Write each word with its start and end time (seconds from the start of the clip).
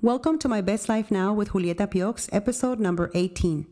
Welcome 0.00 0.38
to 0.38 0.48
My 0.48 0.60
Best 0.60 0.88
Life 0.88 1.10
Now 1.10 1.32
with 1.32 1.48
Julieta 1.48 1.88
Piox, 1.88 2.28
episode 2.30 2.78
number 2.78 3.10
18. 3.14 3.66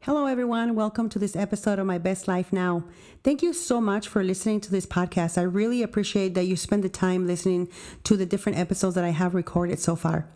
Hello, 0.00 0.24
everyone. 0.24 0.74
Welcome 0.74 1.10
to 1.10 1.18
this 1.18 1.36
episode 1.36 1.78
of 1.78 1.84
My 1.84 1.98
Best 1.98 2.26
Life 2.26 2.50
Now. 2.50 2.84
Thank 3.22 3.42
you 3.42 3.52
so 3.52 3.78
much 3.78 4.08
for 4.08 4.24
listening 4.24 4.62
to 4.62 4.70
this 4.70 4.86
podcast. 4.86 5.36
I 5.36 5.42
really 5.42 5.82
appreciate 5.82 6.32
that 6.32 6.44
you 6.44 6.56
spend 6.56 6.82
the 6.82 6.88
time 6.88 7.26
listening 7.26 7.68
to 8.04 8.16
the 8.16 8.24
different 8.24 8.56
episodes 8.56 8.94
that 8.94 9.04
I 9.04 9.10
have 9.10 9.34
recorded 9.34 9.80
so 9.80 9.96
far. 9.96 10.30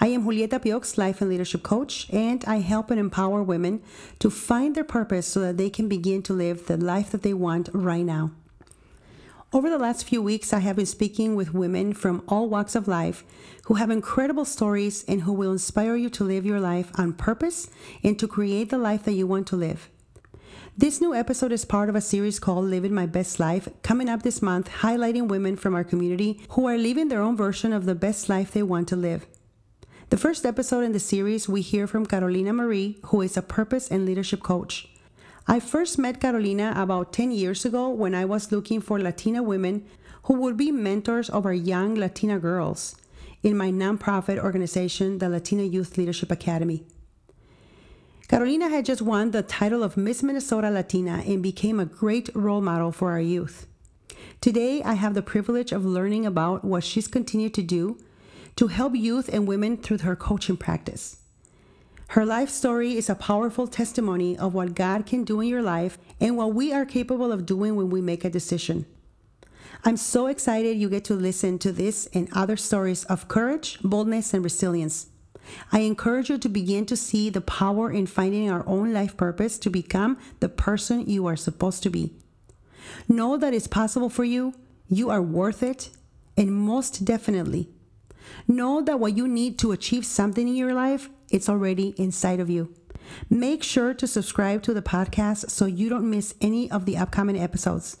I 0.00 0.08
am 0.08 0.24
Julieta 0.24 0.60
Piox, 0.60 0.98
life 0.98 1.20
and 1.20 1.30
leadership 1.30 1.62
coach, 1.62 2.06
and 2.10 2.44
I 2.46 2.56
help 2.60 2.90
and 2.90 3.00
empower 3.00 3.42
women 3.42 3.82
to 4.18 4.30
find 4.30 4.74
their 4.74 4.84
purpose 4.84 5.26
so 5.26 5.40
that 5.40 5.56
they 5.56 5.70
can 5.70 5.88
begin 5.88 6.22
to 6.22 6.32
live 6.32 6.66
the 6.66 6.76
life 6.76 7.10
that 7.10 7.22
they 7.22 7.34
want 7.34 7.68
right 7.72 8.04
now. 8.04 8.32
Over 9.52 9.70
the 9.70 9.78
last 9.78 10.04
few 10.04 10.20
weeks, 10.20 10.52
I 10.52 10.58
have 10.58 10.74
been 10.74 10.84
speaking 10.84 11.36
with 11.36 11.54
women 11.54 11.92
from 11.92 12.24
all 12.26 12.48
walks 12.48 12.74
of 12.74 12.88
life 12.88 13.22
who 13.66 13.74
have 13.74 13.88
incredible 13.88 14.44
stories 14.44 15.04
and 15.06 15.22
who 15.22 15.32
will 15.32 15.52
inspire 15.52 15.94
you 15.94 16.10
to 16.10 16.24
live 16.24 16.44
your 16.44 16.58
life 16.58 16.90
on 16.98 17.12
purpose 17.12 17.70
and 18.02 18.18
to 18.18 18.26
create 18.26 18.70
the 18.70 18.78
life 18.78 19.04
that 19.04 19.12
you 19.12 19.28
want 19.28 19.46
to 19.46 19.56
live. 19.56 19.90
This 20.76 21.00
new 21.00 21.14
episode 21.14 21.52
is 21.52 21.64
part 21.64 21.88
of 21.88 21.94
a 21.94 22.00
series 22.00 22.40
called 22.40 22.64
Living 22.64 22.92
My 22.92 23.06
Best 23.06 23.38
Life, 23.38 23.68
coming 23.82 24.08
up 24.08 24.22
this 24.22 24.42
month, 24.42 24.68
highlighting 24.68 25.28
women 25.28 25.54
from 25.54 25.72
our 25.76 25.84
community 25.84 26.44
who 26.48 26.66
are 26.66 26.76
living 26.76 27.06
their 27.06 27.22
own 27.22 27.36
version 27.36 27.72
of 27.72 27.84
the 27.84 27.94
best 27.94 28.28
life 28.28 28.50
they 28.50 28.64
want 28.64 28.88
to 28.88 28.96
live. 28.96 29.24
The 30.14 30.20
first 30.20 30.46
episode 30.46 30.84
in 30.84 30.92
the 30.92 31.00
series, 31.00 31.48
we 31.48 31.60
hear 31.60 31.88
from 31.88 32.06
Carolina 32.06 32.52
Marie, 32.52 32.98
who 33.06 33.20
is 33.20 33.36
a 33.36 33.42
purpose 33.42 33.90
and 33.90 34.06
leadership 34.06 34.44
coach. 34.44 34.86
I 35.48 35.58
first 35.58 35.98
met 35.98 36.20
Carolina 36.20 36.72
about 36.76 37.12
10 37.12 37.32
years 37.32 37.64
ago 37.64 37.88
when 37.88 38.14
I 38.14 38.24
was 38.24 38.52
looking 38.52 38.80
for 38.80 39.00
Latina 39.00 39.42
women 39.42 39.84
who 40.26 40.34
would 40.34 40.56
be 40.56 40.70
mentors 40.70 41.28
of 41.28 41.44
our 41.44 41.52
young 41.52 41.96
Latina 41.96 42.38
girls 42.38 42.94
in 43.42 43.56
my 43.56 43.72
nonprofit 43.72 44.38
organization, 44.38 45.18
the 45.18 45.28
Latina 45.28 45.64
Youth 45.64 45.98
Leadership 45.98 46.30
Academy. 46.30 46.84
Carolina 48.28 48.68
had 48.68 48.84
just 48.84 49.02
won 49.02 49.32
the 49.32 49.42
title 49.42 49.82
of 49.82 49.96
Miss 49.96 50.22
Minnesota 50.22 50.70
Latina 50.70 51.24
and 51.26 51.42
became 51.42 51.80
a 51.80 51.86
great 51.86 52.30
role 52.36 52.60
model 52.60 52.92
for 52.92 53.10
our 53.10 53.20
youth. 53.20 53.66
Today, 54.40 54.80
I 54.80 54.94
have 54.94 55.14
the 55.14 55.22
privilege 55.22 55.72
of 55.72 55.84
learning 55.84 56.24
about 56.24 56.64
what 56.64 56.84
she's 56.84 57.08
continued 57.08 57.54
to 57.54 57.62
do 57.64 57.98
to 58.56 58.68
help 58.68 58.94
youth 58.94 59.28
and 59.32 59.46
women 59.46 59.76
through 59.76 59.98
her 59.98 60.16
coaching 60.16 60.56
practice. 60.56 61.18
Her 62.08 62.24
life 62.24 62.50
story 62.50 62.96
is 62.96 63.10
a 63.10 63.14
powerful 63.14 63.66
testimony 63.66 64.36
of 64.36 64.54
what 64.54 64.74
God 64.74 65.06
can 65.06 65.24
do 65.24 65.40
in 65.40 65.48
your 65.48 65.62
life 65.62 65.98
and 66.20 66.36
what 66.36 66.54
we 66.54 66.72
are 66.72 66.84
capable 66.84 67.32
of 67.32 67.46
doing 67.46 67.74
when 67.74 67.90
we 67.90 68.00
make 68.00 68.24
a 68.24 68.30
decision. 68.30 68.86
I'm 69.84 69.96
so 69.96 70.28
excited 70.28 70.78
you 70.78 70.88
get 70.88 71.04
to 71.06 71.14
listen 71.14 71.58
to 71.58 71.72
this 71.72 72.06
and 72.14 72.28
other 72.32 72.56
stories 72.56 73.04
of 73.04 73.28
courage, 73.28 73.78
boldness, 73.82 74.32
and 74.32 74.44
resilience. 74.44 75.08
I 75.72 75.80
encourage 75.80 76.30
you 76.30 76.38
to 76.38 76.48
begin 76.48 76.86
to 76.86 76.96
see 76.96 77.28
the 77.28 77.40
power 77.40 77.90
in 77.90 78.06
finding 78.06 78.50
our 78.50 78.66
own 78.66 78.92
life 78.92 79.16
purpose 79.16 79.58
to 79.58 79.70
become 79.70 80.16
the 80.40 80.48
person 80.48 81.08
you 81.08 81.26
are 81.26 81.36
supposed 81.36 81.82
to 81.82 81.90
be. 81.90 82.12
Know 83.08 83.36
that 83.36 83.52
it's 83.52 83.66
possible 83.66 84.08
for 84.08 84.24
you, 84.24 84.54
you 84.88 85.10
are 85.10 85.20
worth 85.20 85.62
it, 85.62 85.90
and 86.36 86.52
most 86.52 87.04
definitely, 87.04 87.68
Know 88.46 88.82
that 88.82 89.00
what 89.00 89.16
you 89.16 89.28
need 89.28 89.58
to 89.60 89.72
achieve 89.72 90.04
something 90.04 90.48
in 90.48 90.54
your 90.54 90.74
life, 90.74 91.10
it's 91.30 91.48
already 91.48 91.94
inside 91.96 92.40
of 92.40 92.50
you. 92.50 92.72
Make 93.28 93.62
sure 93.62 93.94
to 93.94 94.06
subscribe 94.06 94.62
to 94.62 94.74
the 94.74 94.82
podcast 94.82 95.50
so 95.50 95.66
you 95.66 95.88
don't 95.88 96.08
miss 96.08 96.34
any 96.40 96.70
of 96.70 96.86
the 96.86 96.96
upcoming 96.96 97.38
episodes. 97.38 97.98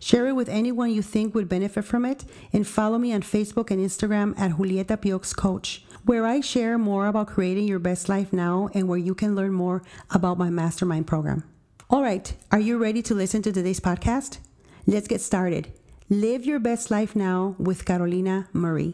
Share 0.00 0.28
it 0.28 0.36
with 0.36 0.48
anyone 0.48 0.90
you 0.90 1.02
think 1.02 1.34
would 1.34 1.48
benefit 1.48 1.84
from 1.84 2.04
it, 2.04 2.24
and 2.52 2.66
follow 2.66 2.98
me 2.98 3.12
on 3.12 3.22
Facebook 3.22 3.70
and 3.70 3.80
Instagram 3.84 4.38
at 4.38 4.52
Julieta 4.52 4.96
Piox 4.96 5.36
Coach, 5.36 5.84
where 6.04 6.26
I 6.26 6.40
share 6.40 6.78
more 6.78 7.06
about 7.06 7.28
creating 7.28 7.68
your 7.68 7.78
best 7.78 8.08
life 8.08 8.32
now 8.32 8.70
and 8.74 8.88
where 8.88 8.98
you 8.98 9.14
can 9.14 9.34
learn 9.34 9.52
more 9.52 9.82
about 10.10 10.38
my 10.38 10.50
mastermind 10.50 11.06
program. 11.06 11.44
All 11.90 12.02
right, 12.02 12.32
are 12.50 12.60
you 12.60 12.78
ready 12.78 13.02
to 13.02 13.14
listen 13.14 13.42
to 13.42 13.52
today's 13.52 13.80
podcast? 13.80 14.38
Let's 14.86 15.08
get 15.08 15.20
started. 15.20 15.72
Live 16.08 16.44
your 16.44 16.58
best 16.58 16.90
life 16.90 17.16
now 17.16 17.56
with 17.58 17.84
Carolina 17.84 18.48
Marie. 18.52 18.92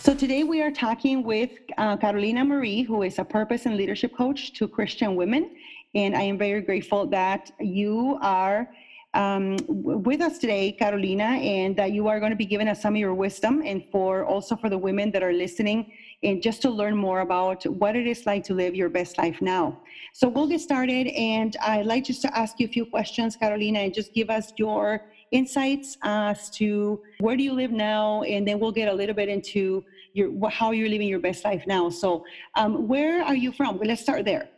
So 0.00 0.14
today 0.14 0.42
we 0.42 0.60
are 0.60 0.72
talking 0.72 1.22
with 1.22 1.50
uh, 1.78 1.96
Carolina 1.96 2.44
Marie, 2.44 2.82
who 2.82 3.02
is 3.02 3.18
a 3.18 3.24
purpose 3.24 3.66
and 3.66 3.76
leadership 3.76 4.12
coach 4.12 4.52
to 4.54 4.66
Christian 4.66 5.14
women. 5.14 5.54
And 5.94 6.16
I 6.16 6.22
am 6.22 6.36
very 6.36 6.60
grateful 6.60 7.06
that 7.08 7.50
you 7.60 8.18
are 8.20 8.68
um, 9.14 9.58
with 9.68 10.20
us 10.20 10.38
today, 10.38 10.72
Carolina, 10.72 11.24
and 11.24 11.76
that 11.76 11.92
you 11.92 12.08
are 12.08 12.18
going 12.18 12.30
to 12.30 12.36
be 12.36 12.46
giving 12.46 12.66
us 12.66 12.80
some 12.80 12.94
of 12.94 13.00
your 13.00 13.14
wisdom 13.14 13.62
and 13.64 13.84
for 13.92 14.24
also 14.24 14.56
for 14.56 14.68
the 14.68 14.78
women 14.78 15.10
that 15.12 15.22
are 15.22 15.32
listening 15.32 15.92
and 16.22 16.42
just 16.42 16.62
to 16.62 16.70
learn 16.70 16.96
more 16.96 17.20
about 17.20 17.64
what 17.64 17.94
it 17.94 18.06
is 18.06 18.26
like 18.26 18.42
to 18.44 18.54
live 18.54 18.74
your 18.74 18.88
best 18.88 19.18
life 19.18 19.40
now. 19.42 19.78
So 20.12 20.28
we'll 20.28 20.46
get 20.46 20.60
started, 20.60 21.08
and 21.08 21.56
I'd 21.62 21.86
like 21.86 22.04
just 22.04 22.22
to 22.22 22.38
ask 22.38 22.58
you 22.58 22.66
a 22.66 22.70
few 22.70 22.86
questions, 22.86 23.36
Carolina, 23.36 23.80
and 23.80 23.94
just 23.94 24.14
give 24.14 24.30
us 24.30 24.52
your 24.56 25.02
insights 25.32 25.98
as 26.02 26.48
to 26.50 27.02
where 27.18 27.36
do 27.36 27.42
you 27.42 27.52
live 27.52 27.72
now, 27.72 28.22
and 28.22 28.46
then 28.46 28.60
we'll 28.60 28.72
get 28.72 28.88
a 28.88 28.92
little 28.92 29.14
bit 29.14 29.28
into 29.28 29.84
your 30.14 30.50
how 30.50 30.70
you're 30.70 30.88
living 30.88 31.08
your 31.08 31.18
best 31.18 31.44
life 31.44 31.64
now. 31.66 31.88
So, 31.88 32.24
um, 32.54 32.86
where 32.86 33.24
are 33.24 33.34
you 33.34 33.50
from? 33.52 33.78
Well, 33.78 33.88
let's 33.88 34.02
start 34.02 34.24
there. 34.24 34.48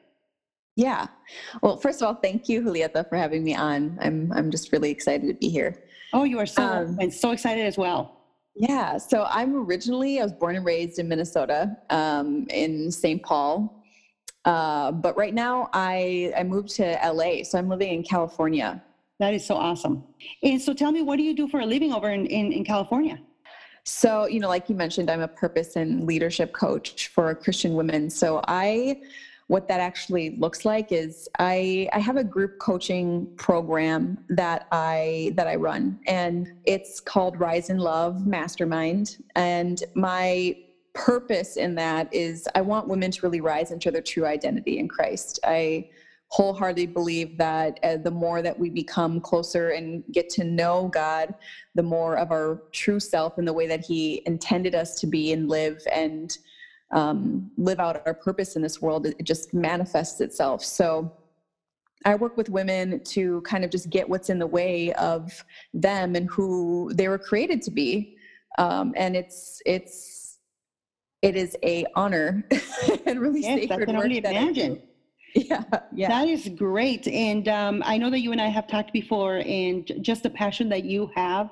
Yeah. 0.77 1.07
Well, 1.62 1.77
first 1.77 2.03
of 2.03 2.09
all, 2.09 2.15
thank 2.15 2.49
you, 2.49 2.62
Julieta, 2.62 3.09
for 3.09 3.17
having 3.17 3.45
me 3.45 3.55
on. 3.55 3.97
I'm 4.01 4.33
I'm 4.33 4.51
just 4.51 4.73
really 4.73 4.91
excited 4.91 5.29
to 5.29 5.35
be 5.35 5.49
here. 5.49 5.85
Oh, 6.12 6.25
you 6.25 6.39
are 6.39 6.47
so 6.47 6.62
um, 6.62 6.99
and 7.01 7.12
so 7.12 7.31
excited 7.31 7.65
as 7.65 7.79
well. 7.79 8.21
Yeah. 8.56 8.99
So 8.99 9.25
I'm 9.29 9.55
originally 9.56 10.21
I 10.21 10.25
was 10.25 10.33
born 10.33 10.56
and 10.56 10.65
raised 10.65 10.99
in 10.99 11.09
Minnesota, 11.09 11.77
um, 11.91 12.47
in 12.51 12.91
St. 12.91 13.23
Paul. 13.23 13.83
Uh, 14.45 14.93
but 14.93 15.17
right 15.17 15.35
now 15.35 15.71
I 15.73 16.33
I 16.37 16.43
moved 16.43 16.71
to 16.77 16.99
LA, 17.05 17.45
so 17.45 17.59
I'm 17.59 17.69
living 17.69 17.93
in 17.93 18.03
California. 18.03 18.83
That 19.20 19.34
is 19.34 19.47
so 19.47 19.54
awesome. 19.54 20.04
And 20.42 20.60
so 20.60 20.72
tell 20.72 20.92
me, 20.92 21.02
what 21.02 21.16
do 21.16 21.22
you 21.22 21.34
do 21.34 21.48
for 21.48 21.60
a 21.60 21.66
living 21.66 21.92
over 21.92 22.10
in, 22.10 22.26
in, 22.26 22.52
in 22.52 22.64
California? 22.64 23.20
So, 23.84 24.26
you 24.26 24.41
know, 24.41 24.48
like 24.48 24.69
you 24.69 24.75
mentioned, 24.75 25.10
I'm 25.10 25.20
a 25.20 25.28
purpose 25.28 25.76
and 25.76 26.06
leadership 26.06 26.52
coach 26.52 27.08
for 27.08 27.34
Christian 27.34 27.75
women. 27.75 28.10
So 28.10 28.41
I 28.48 29.00
what 29.48 29.69
that 29.69 29.80
actually 29.80 30.36
looks 30.38 30.64
like 30.64 30.91
is 30.91 31.28
I, 31.38 31.88
I 31.92 31.98
have 31.98 32.16
a 32.16 32.25
group 32.25 32.58
coaching 32.58 33.30
program 33.36 34.25
that 34.30 34.66
I 34.72 35.32
that 35.36 35.46
I 35.46 35.56
run 35.56 36.00
and 36.06 36.50
it's 36.64 36.98
called 36.98 37.38
Rise 37.38 37.69
in 37.69 37.78
Love 37.78 38.26
Mastermind 38.26 39.22
and 39.36 39.84
my 39.94 40.56
purpose 40.94 41.56
in 41.56 41.75
that 41.75 42.12
is 42.12 42.48
I 42.54 42.62
want 42.62 42.88
women 42.88 43.10
to 43.10 43.20
really 43.22 43.41
rise 43.41 43.70
into 43.70 43.91
their 43.91 44.00
true 44.00 44.25
identity 44.25 44.78
in 44.78 44.88
Christ. 44.88 45.41
I 45.44 45.91
wholeheartedly 46.34 46.87
believe 46.87 47.39
that 47.39 47.78
uh, 47.84 47.97
the 47.97 48.11
more 48.11 48.43
that 48.43 48.59
we 48.59 48.69
become 48.69 49.21
closer 49.21 49.71
and 49.71 50.03
get 50.11 50.28
to 50.28 50.43
know 50.43 50.91
God, 50.93 51.33
the 51.77 51.83
more 51.83 52.17
of 52.17 52.33
our 52.33 52.65
true 52.72 52.99
self 52.99 53.39
and 53.39 53.47
the 53.47 53.53
way 53.53 53.69
that 53.69 53.84
He 53.84 54.21
intended 54.27 54.75
us 54.75 54.97
to 54.97 55.06
be 55.06 55.33
and 55.33 55.49
live 55.49 55.81
and 55.93 56.37
um, 56.91 57.53
live 57.56 57.78
out 57.78 58.03
our 58.05 58.15
purpose 58.15 58.56
in 58.56 58.62
this 58.62 58.83
world, 58.83 59.06
it 59.06 59.23
just 59.23 59.55
manifests 59.55 60.21
itself. 60.21 60.65
So 60.65 61.12
I 62.05 62.17
work 62.17 62.37
with 62.37 62.49
women 62.49 63.05
to 63.05 63.41
kind 63.43 63.65
of 63.65 63.71
just 63.71 63.89
get 63.89 64.09
what's 64.09 64.28
in 64.28 64.41
the 64.41 64.47
way 64.47 64.93
of 64.94 65.44
them 65.73 66.17
and 66.17 66.28
who 66.28 66.91
they 66.94 67.06
were 67.06 67.19
created 67.19 67.62
to 67.62 67.71
be. 67.71 68.17
Um, 68.59 68.93
and 68.97 69.15
it's, 69.15 69.62
it's, 69.65 70.39
it 71.23 71.37
is 71.37 71.56
a 71.62 71.87
honor 71.94 72.44
and 73.06 73.21
really 73.21 73.43
yes, 73.43 73.61
sacred 73.61 73.83
I 73.83 73.84
can 73.84 73.97
only 73.97 74.19
imagine. 74.19 74.83
Yeah, 75.34 75.64
yeah. 75.92 76.08
That 76.08 76.28
is 76.28 76.48
great. 76.56 77.08
And 77.08 77.48
um, 77.48 77.82
I 77.84 77.98
know 77.98 78.08
that 78.10 78.20
you 78.20 78.31
and 78.32 78.40
I 78.40 78.46
have 78.48 78.66
talked 78.69 78.92
before, 78.92 79.38
and 79.44 79.90
just 80.00 80.22
the 80.22 80.31
passion 80.31 80.69
that 80.69 80.84
you 80.84 81.10
have 81.14 81.50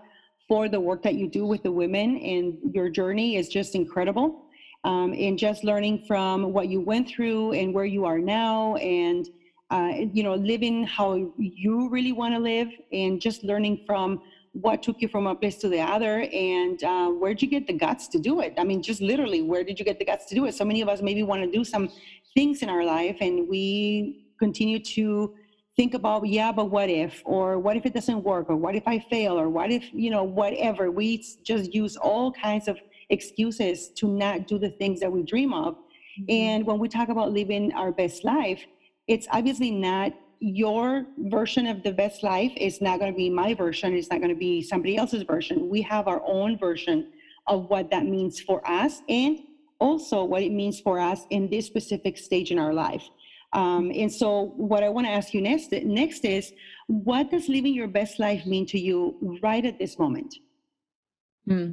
for 0.49 0.69
the 0.69 0.81
work 0.81 1.03
that 1.03 1.15
you 1.15 1.29
do 1.29 1.47
with 1.47 1.63
the 1.63 1.73
women 1.73 2.17
and 2.19 2.59
your 2.73 2.89
journey 2.89 3.37
is 3.37 3.49
just 3.49 3.75
incredible 3.75 4.45
um, 4.85 5.13
and 5.15 5.39
just 5.39 5.65
learning 5.65 6.05
from 6.07 6.53
what 6.53 6.69
you 6.69 6.81
went 6.81 7.09
through 7.09 7.53
and 7.53 7.73
where 7.73 7.85
you 7.85 8.05
are 8.05 8.19
now 8.19 8.75
and 8.77 9.29
uh, 9.71 9.93
you 10.13 10.23
know 10.23 10.35
living 10.35 10.85
how 10.85 11.33
you 11.39 11.89
really 11.89 12.13
want 12.13 12.35
to 12.35 12.41
live 12.41 12.69
and 12.93 13.21
just 13.21 13.45
learning 13.45 13.83
from 13.87 14.21
what 14.53 14.83
took 14.83 15.01
you 15.01 15.09
from 15.09 15.27
a 15.27 15.35
place 15.35 15.57
to 15.57 15.69
the 15.69 15.81
other 15.81 16.27
and 16.33 16.85
uh, 16.85 17.09
where'd 17.09 17.41
you 17.41 17.49
get 17.49 17.67
the 17.67 17.73
guts 17.73 18.07
to 18.09 18.19
do 18.19 18.41
it 18.41 18.53
i 18.59 18.65
mean 18.65 18.83
just 18.83 19.01
literally 19.01 19.41
where 19.41 19.65
did 19.65 19.79
you 19.79 19.85
get 19.85 19.99
the 19.99 20.05
guts 20.05 20.27
to 20.27 20.35
do 20.35 20.45
it 20.45 20.55
so 20.55 20.65
many 20.65 20.83
of 20.83 20.89
us 20.89 21.01
maybe 21.01 21.23
want 21.23 21.43
to 21.43 21.51
do 21.51 21.65
some 21.65 21.89
things 22.35 22.63
in 22.63 22.69
our 22.69 22.85
life 22.85 23.17
and 23.21 23.49
we 23.49 24.27
continue 24.39 24.79
to 24.79 25.35
think 25.77 25.95
about 25.95 26.27
yeah 26.27 26.53
but 26.53 26.67
what 26.67 26.91
if 26.91 27.23
or 27.25 27.59
what 27.59 27.77
if 27.77 27.87
it 27.87 27.95
doesn't 27.95 28.23
work 28.23 28.51
or 28.51 28.57
what 28.57 28.75
if 28.75 28.87
i 28.87 28.99
fail 28.99 29.39
or 29.39 29.49
what 29.49 29.71
if 29.71 29.85
you 29.93 30.11
know 30.11 30.23
whatever 30.23 30.91
we 30.91 31.25
just 31.45 31.73
use 31.75 31.97
all 31.97 32.31
kinds 32.33 32.69
of 32.69 32.79
excuses 33.11 33.89
to 33.91 34.07
not 34.07 34.47
do 34.47 34.59
the 34.59 34.71
things 34.71 35.01
that 35.01 35.11
we 35.11 35.23
dream 35.23 35.53
of 35.53 35.77
Mm-hmm. 36.21 36.31
And 36.31 36.67
when 36.67 36.79
we 36.79 36.89
talk 36.89 37.09
about 37.09 37.33
living 37.33 37.73
our 37.73 37.93
best 37.93 38.25
life, 38.25 38.65
it's 39.09 39.27
obviously 39.31 39.71
not 39.71 40.13
your 40.41 41.07
version 41.19 41.67
of 41.67 41.83
the 41.83 41.93
best 41.93 42.23
life. 42.23 42.53
It's 42.57 42.81
not 42.81 42.99
going 42.99 43.13
to 43.13 43.17
be 43.17 43.31
my 43.31 43.55
version. 43.55 43.95
It's 43.95 44.11
not 44.11 44.21
going 44.21 44.31
to 44.31 44.39
be 44.39 44.63
somebody 44.63 44.97
else's 44.97 45.23
version. 45.23 45.69
We 45.69 45.83
have 45.83 46.09
our 46.09 46.23
own 46.27 46.59
version 46.59 47.13
of 47.47 47.69
what 47.71 47.91
that 47.91 48.07
means 48.07 48.41
for 48.41 48.67
us 48.69 49.03
and 49.09 49.39
also 49.83 50.25
what 50.25 50.43
it 50.43 50.53
means 50.53 50.81
for 50.81 50.99
us 50.99 51.27
in 51.31 51.51
this 51.51 51.67
specific 51.67 52.17
stage 52.17 52.51
in 52.53 52.59
our 52.59 52.73
life. 52.73 53.05
Um, 53.53 53.91
and 53.95 54.11
so, 54.11 54.55
what 54.57 54.83
I 54.83 54.89
want 54.89 55.07
to 55.07 55.13
ask 55.13 55.35
you 55.35 55.43
next, 55.43 55.73
next 55.73 56.25
is 56.25 56.53
what 56.87 57.31
does 57.31 57.49
living 57.49 57.75
your 57.75 57.89
best 57.89 58.19
life 58.19 58.47
mean 58.47 58.65
to 58.67 58.79
you 58.79 59.39
right 59.43 59.65
at 59.65 59.79
this 59.79 59.99
moment? 59.99 60.35
Hmm. 61.47 61.73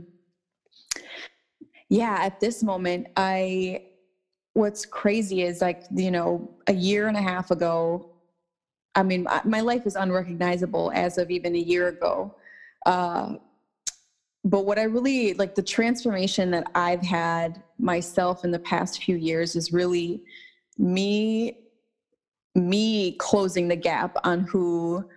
Yeah, 1.90 2.18
at 2.20 2.40
this 2.40 2.64
moment, 2.64 3.08
I 3.16 3.84
what's 4.54 4.86
crazy 4.86 5.44
is 5.44 5.62
like, 5.62 5.84
you 5.96 6.12
know, 6.12 6.30
a 6.68 6.74
year 6.74 7.08
and 7.08 7.16
a 7.16 7.22
half 7.22 7.50
ago, 7.52 8.12
I 8.96 9.04
mean, 9.04 9.26
my 9.46 9.62
life 9.62 9.86
is 9.86 9.96
unrecognizable 9.96 10.92
as 10.94 11.18
of 11.18 11.32
even 11.32 11.56
a 11.56 11.60
year 11.60 11.88
ago. 11.88 12.36
Uh, 12.86 13.36
but 14.44 14.66
what 14.66 14.80
I 14.80 14.84
really 14.84 15.34
like 15.34 15.56
the 15.56 15.64
transformation 15.64 16.52
that 16.52 16.72
I've 16.76 17.02
had 17.02 17.62
myself 17.78 18.44
in 18.44 18.52
the 18.52 18.60
past 18.60 19.04
few 19.04 19.16
years 19.16 19.56
is 19.56 19.74
really 19.74 20.24
me 20.78 21.58
me 22.56 23.14
closing 23.14 23.68
the 23.68 23.76
gap 23.76 24.16
on 24.24 24.42
who 24.42 25.08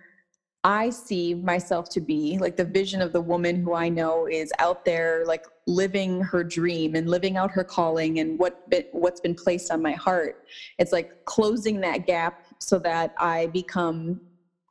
I 0.65 0.91
see 0.91 1.33
myself 1.33 1.89
to 1.89 1.99
be, 1.99 2.37
like 2.37 2.55
the 2.55 2.63
vision 2.63 3.01
of 3.01 3.11
the 3.11 3.19
woman 3.19 3.61
who 3.61 3.73
I 3.73 3.89
know 3.89 4.27
is 4.27 4.51
out 4.59 4.85
there, 4.85 5.25
like 5.25 5.45
living 5.67 6.21
her 6.21 6.41
dream 6.41 6.95
and 6.95 7.09
living 7.09 7.35
out 7.35 7.51
her 7.51 7.65
calling 7.65 8.19
and 8.19 8.39
what 8.39 8.69
been, 8.69 8.85
what's 8.93 9.19
been 9.19 9.35
placed 9.35 9.71
on 9.71 9.81
my 9.81 9.91
heart. 9.91 10.45
It's 10.79 10.93
like 10.93 11.25
closing 11.25 11.81
that 11.81 12.07
gap 12.07 12.45
so 12.59 12.79
that 12.79 13.13
I 13.17 13.47
become 13.47 14.21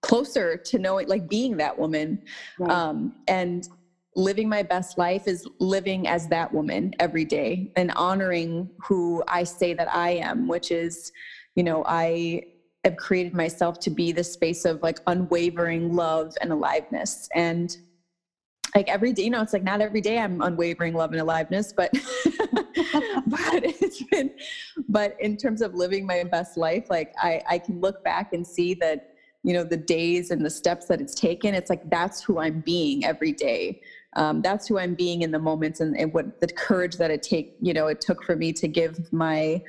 closer 0.01 0.57
to 0.57 0.79
knowing, 0.79 1.09
like 1.09 1.29
being 1.29 1.59
that 1.59 1.79
woman. 1.79 2.23
Right. 2.59 2.71
Um, 2.71 3.15
and 3.29 3.69
living 4.15 4.49
my 4.49 4.63
best 4.63 4.99
life 4.99 5.27
is 5.27 5.47
living 5.59 6.07
as 6.07 6.29
that 6.29 6.53
woman 6.53 6.93
every 7.01 7.25
day 7.25 7.73
and 7.77 7.91
honoring 7.93 8.69
who 8.79 9.23
I 9.27 9.45
say 9.45 9.75
that 9.75 9.93
I 9.93 10.11
am, 10.11 10.49
which 10.49 10.71
is, 10.71 11.13
you 11.55 11.63
know, 11.63 11.83
I 11.87 12.43
have 12.85 12.97
created 12.97 13.35
myself 13.35 13.79
to 13.81 13.91
be 13.91 14.13
the 14.13 14.25
space 14.25 14.65
of 14.65 14.83
like 14.83 14.99
unwavering 15.07 15.95
love 15.95 16.35
and 16.41 16.53
aliveness. 16.53 17.29
And 17.35 17.75
like 18.75 18.89
every 18.89 19.13
day 19.13 19.25
you 19.25 19.31
know 19.31 19.43
it's 19.43 19.53
like 19.53 19.63
not 19.63 19.81
every 19.81 20.01
day 20.01 20.19
i'm 20.19 20.41
unwavering 20.41 20.95
love 20.95 21.13
and 21.13 21.21
aliveness 21.21 21.73
but 21.73 21.91
but 23.27 23.63
it's 23.65 24.03
been 24.05 24.31
but 24.89 25.17
in 25.21 25.37
terms 25.37 25.61
of 25.61 25.75
living 25.75 26.07
my 26.07 26.25
best 26.25 26.57
life 26.57 26.87
like 26.89 27.13
i 27.19 27.41
i 27.49 27.59
can 27.59 27.81
look 27.81 28.03
back 28.05 28.33
and 28.33 28.47
see 28.47 28.75
that 28.75 29.15
you 29.43 29.53
know 29.53 29.65
the 29.65 29.77
days 29.77 30.31
and 30.31 30.45
the 30.45 30.51
steps 30.51 30.87
that 30.87 31.01
it's 31.01 31.15
taken 31.15 31.55
it's 31.55 31.69
like 31.69 31.89
that's 31.91 32.23
who 32.23 32.39
i'm 32.39 32.61
being 32.61 33.05
every 33.05 33.33
day 33.33 33.81
um, 34.15 34.43
that's 34.43 34.67
who 34.67 34.79
i'm 34.79 34.95
being 34.95 35.23
in 35.23 35.31
the 35.31 35.39
moments 35.39 35.81
and, 35.81 35.97
and 35.97 36.13
what 36.13 36.41
the 36.41 36.47
courage 36.47 36.97
that 36.97 37.11
it 37.11 37.23
take 37.23 37.57
you 37.61 37.73
know 37.73 37.87
it 37.87 38.01
took 38.01 38.23
for 38.23 38.37
me 38.37 38.53
to 38.53 38.69
give 38.69 39.13
my 39.13 39.61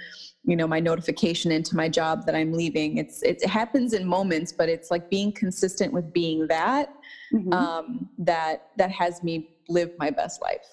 you 0.45 0.56
know 0.56 0.68
my 0.68 0.80
notification 0.80 1.51
into 1.51 1.75
my 1.75 1.88
job 1.88 2.25
that 2.25 2.36
i'm 2.36 2.54
leaving 2.54 2.98
it's 2.98 3.22
it 3.24 3.44
happens 3.45 3.94
in 3.94 4.06
moments 4.06 4.51
but 4.51 4.69
it's 4.69 4.92
like 4.92 5.10
being 5.10 5.31
consistent 5.31 5.92
with 5.94 6.12
being 6.13 6.48
that 6.48 6.94
mm-hmm. 7.34 7.54
um, 7.54 8.10
that 8.18 8.68
that 8.78 8.92
has 8.92 9.24
me 9.24 9.50
live 9.69 9.92
my 9.98 10.10
best 10.10 10.42
life 10.42 10.68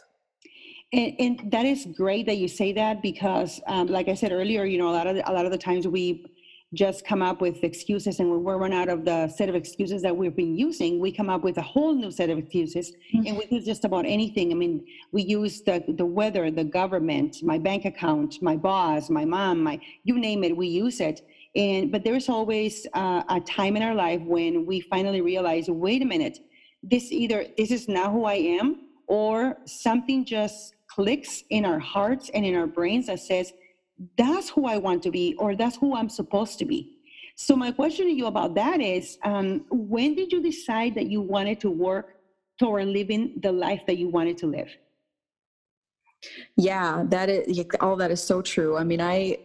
and, 0.93 1.14
and, 1.20 1.52
that 1.52 1.64
is 1.64 1.87
great 1.96 2.26
that 2.26 2.38
you 2.38 2.49
say 2.49 2.73
that 2.73 3.00
because 3.00 3.61
um, 3.66 3.87
like 3.87 4.08
i 4.08 4.14
said 4.14 4.32
earlier 4.32 4.64
you 4.64 4.78
know 4.78 4.88
a 4.88 4.93
lot 4.93 5.06
of 5.06 5.14
the, 5.16 5.31
a 5.31 5.32
lot 5.32 5.46
of 5.46 5.52
the 5.52 5.58
times 5.58 5.87
we 5.87 6.26
just 6.75 7.05
come 7.05 7.20
up 7.20 7.40
with 7.40 7.64
excuses 7.64 8.20
and 8.20 8.31
when 8.31 8.44
we 8.44 8.52
run 8.52 8.72
out 8.72 8.88
of 8.88 9.05
the 9.05 9.26
set 9.28 9.49
of 9.49 9.56
excuses 9.56 10.02
that 10.02 10.17
we've 10.17 10.37
been 10.37 10.56
using 10.56 11.00
we 11.00 11.11
come 11.11 11.28
up 11.28 11.43
with 11.43 11.58
a 11.58 11.62
whole 11.62 11.94
new 11.94 12.12
set 12.12 12.31
of 12.31 12.38
excuses 12.38 12.93
mm-hmm. 13.12 13.26
and 13.26 13.37
we 13.37 13.44
do 13.46 13.61
just 13.61 13.84
about 13.84 14.06
anything 14.06 14.52
i 14.52 14.55
mean 14.55 14.84
we 15.11 15.22
use 15.22 15.62
the, 15.62 15.82
the 15.96 16.05
weather 16.05 16.49
the 16.50 16.62
government 16.62 17.38
my 17.43 17.58
bank 17.58 17.87
account 17.87 18.37
my 18.40 18.56
boss 18.56 19.11
my 19.11 19.25
mom 19.25 19.61
my 19.62 19.81
you 20.05 20.19
name 20.19 20.44
it 20.44 20.56
we 20.56 20.69
use 20.69 21.00
it 21.00 21.22
and 21.56 21.90
but 21.90 22.05
there's 22.05 22.28
always 22.28 22.87
uh, 22.94 23.25
a 23.28 23.40
time 23.40 23.76
in 23.76 23.82
our 23.82 23.94
life 23.94 24.20
when 24.23 24.64
we 24.64 24.81
finally 24.81 25.20
realize 25.20 25.69
wait 25.69 26.02
a 26.02 26.06
minute 26.06 26.38
this 26.84 27.11
either 27.11 27.46
this 27.58 27.73
is 27.73 27.88
not 27.88 28.12
who 28.12 28.25
i 28.25 28.34
am 28.34 28.87
or 29.08 29.58
something 29.64 30.25
just 30.25 30.75
clicks 30.87 31.43
in 31.50 31.64
our 31.64 31.81
hearts 31.81 32.31
and 32.32 32.46
in 32.46 32.55
our 32.55 32.66
brains 32.66 33.06
that 33.06 33.19
says 33.19 33.52
that's 34.17 34.49
who 34.49 34.67
I 34.67 34.76
want 34.76 35.02
to 35.05 35.11
be, 35.11 35.35
or 35.38 35.55
that's 35.55 35.76
who 35.76 35.94
I'm 35.94 36.08
supposed 36.08 36.58
to 36.61 36.64
be. 36.64 36.97
So, 37.37 37.56
my 37.56 37.73
question 37.73 38.06
to 38.06 38.12
you 38.12 38.26
about 38.26 38.55
that 38.55 38.81
is 38.81 39.19
um, 39.25 39.64
when 39.70 40.14
did 40.14 40.32
you 40.32 40.43
decide 40.43 40.94
that 40.94 41.06
you 41.06 41.20
wanted 41.20 41.61
to 41.61 41.70
work 41.70 42.17
toward 42.58 42.88
living 42.88 43.35
the 43.43 43.52
life 43.52 43.82
that 43.87 43.99
you 43.99 44.08
wanted 44.08 44.37
to 44.38 44.47
live? 44.47 44.69
Yeah, 46.56 47.05
that 47.08 47.31
is 47.31 47.64
all 47.81 47.97
that 47.97 48.11
is 48.11 48.23
so 48.23 48.43
true. 48.43 48.76
I 48.76 48.85
mean, 48.85 49.00
I 49.00 49.38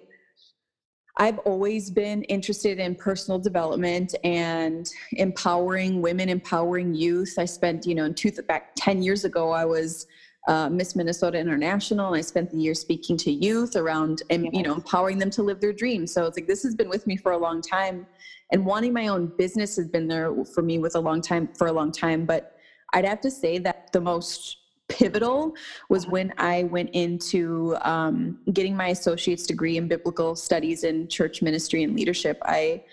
I've 1.18 1.40
always 1.40 1.90
been 1.90 2.24
interested 2.24 2.80
in 2.80 2.96
personal 2.96 3.40
development 3.40 4.14
and 4.26 4.90
empowering 5.14 6.02
women, 6.02 6.28
empowering 6.28 6.94
youth. 6.94 7.36
I 7.38 7.46
spent, 7.46 7.86
you 7.86 7.96
know, 7.96 8.04
in 8.04 8.14
two, 8.14 8.32
back 8.32 8.74
10 8.76 9.02
years 9.02 9.24
ago, 9.24 9.52
I 9.52 9.64
was 9.64 10.08
uh, 10.48 10.70
Miss 10.70 10.96
Minnesota 10.96 11.40
International, 11.40 12.08
and 12.08 12.18
I 12.18 12.22
spent 12.22 12.52
the 12.52 12.58
year 12.58 12.76
speaking 12.76 13.18
to 13.18 13.32
youth 13.32 13.76
around 13.76 14.24
and 14.30 14.48
you 14.54 14.64
know 14.64 14.74
empowering 14.74 15.18
them 15.18 15.30
to 15.32 15.44
live 15.44 15.60
their 15.60 15.74
dreams. 15.74 16.14
So 16.14 16.26
it's 16.26 16.38
like 16.38 16.48
this 16.48 16.64
has 16.64 16.76
been 16.76 16.90
with 16.90 17.08
me 17.08 17.18
for 17.18 17.32
a 17.32 17.38
long 17.38 17.62
time, 17.62 18.06
and 18.52 18.66
wanting 18.66 18.94
my 18.94 19.08
own 19.08 19.32
business 19.38 19.76
has 19.78 19.88
been 19.88 20.08
there 20.08 20.34
for 20.54 20.62
me 20.62 20.78
with 20.78 20.96
a 20.96 21.00
long 21.00 21.22
time 21.22 21.50
for 21.58 21.68
a 21.68 21.72
long 21.72 21.92
time. 21.92 22.26
But 22.26 22.58
I'd 22.94 23.06
have 23.06 23.22
to 23.22 23.32
say 23.32 23.58
that 23.60 23.92
the 23.92 24.02
most 24.02 24.58
pivotal 24.88 25.54
was 25.90 26.04
uh-huh. 26.04 26.12
when 26.12 26.34
I 26.38 26.64
went 26.64 26.92
into 26.92 27.76
um, 27.82 28.40
getting 28.54 28.76
my 28.76 28.90
associate's 28.90 29.48
degree 29.48 29.78
in 29.78 29.88
biblical 29.88 30.36
studies 30.36 30.84
in 30.84 31.08
church 31.08 31.42
ministry 31.42 31.84
and 31.84 31.96
leadership. 31.96 32.40
I 32.44 32.84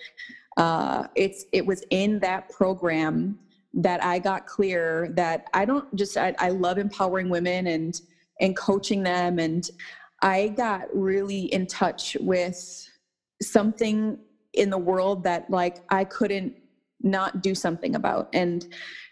uh, 0.57 1.07
it's 1.15 1.45
it 1.51 1.65
was 1.65 1.83
in 1.89 2.19
that 2.19 2.49
program 2.49 3.39
that 3.73 4.03
I 4.03 4.19
got 4.19 4.45
clear 4.45 5.09
that 5.15 5.47
I 5.53 5.65
don't 5.65 5.93
just 5.95 6.17
I, 6.17 6.35
I 6.39 6.49
love 6.49 6.77
empowering 6.77 7.29
women 7.29 7.67
and 7.67 7.99
and 8.39 8.55
coaching 8.55 9.03
them. 9.03 9.39
And 9.39 9.67
I 10.21 10.49
got 10.49 10.83
really 10.93 11.41
in 11.41 11.67
touch 11.67 12.15
with 12.19 12.89
something 13.41 14.17
in 14.53 14.69
the 14.69 14.77
world 14.77 15.23
that 15.23 15.49
like 15.49 15.79
I 15.89 16.03
couldn't 16.03 16.53
not 17.01 17.41
do 17.41 17.53
something 17.53 17.95
about. 17.95 18.29
And 18.31 18.65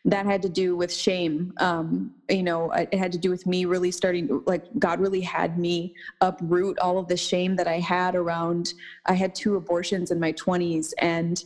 that 0.06 0.26
had 0.26 0.42
to 0.44 0.50
do 0.50 0.76
with 0.76 0.94
shame. 0.94 1.54
Um 1.58 2.14
you 2.30 2.44
know 2.44 2.72
it 2.72 2.94
had 2.94 3.12
to 3.12 3.18
do 3.18 3.30
with 3.30 3.46
me 3.46 3.66
really 3.66 3.92
starting 3.92 4.42
like 4.46 4.64
god 4.80 5.00
really 5.00 5.22
had 5.22 5.58
me 5.58 5.94
uproot 6.22 6.80
all 6.80 6.98
of 6.98 7.08
the 7.08 7.18
shame 7.18 7.56
that 7.58 7.68
i 7.68 7.80
had 7.80 8.16
around 8.16 8.74
i 9.06 9.14
had 9.14 9.36
two 9.36 9.56
abortions 9.56 10.12
in 10.12 10.20
my 10.20 10.32
20s 10.34 10.94
and 11.00 11.44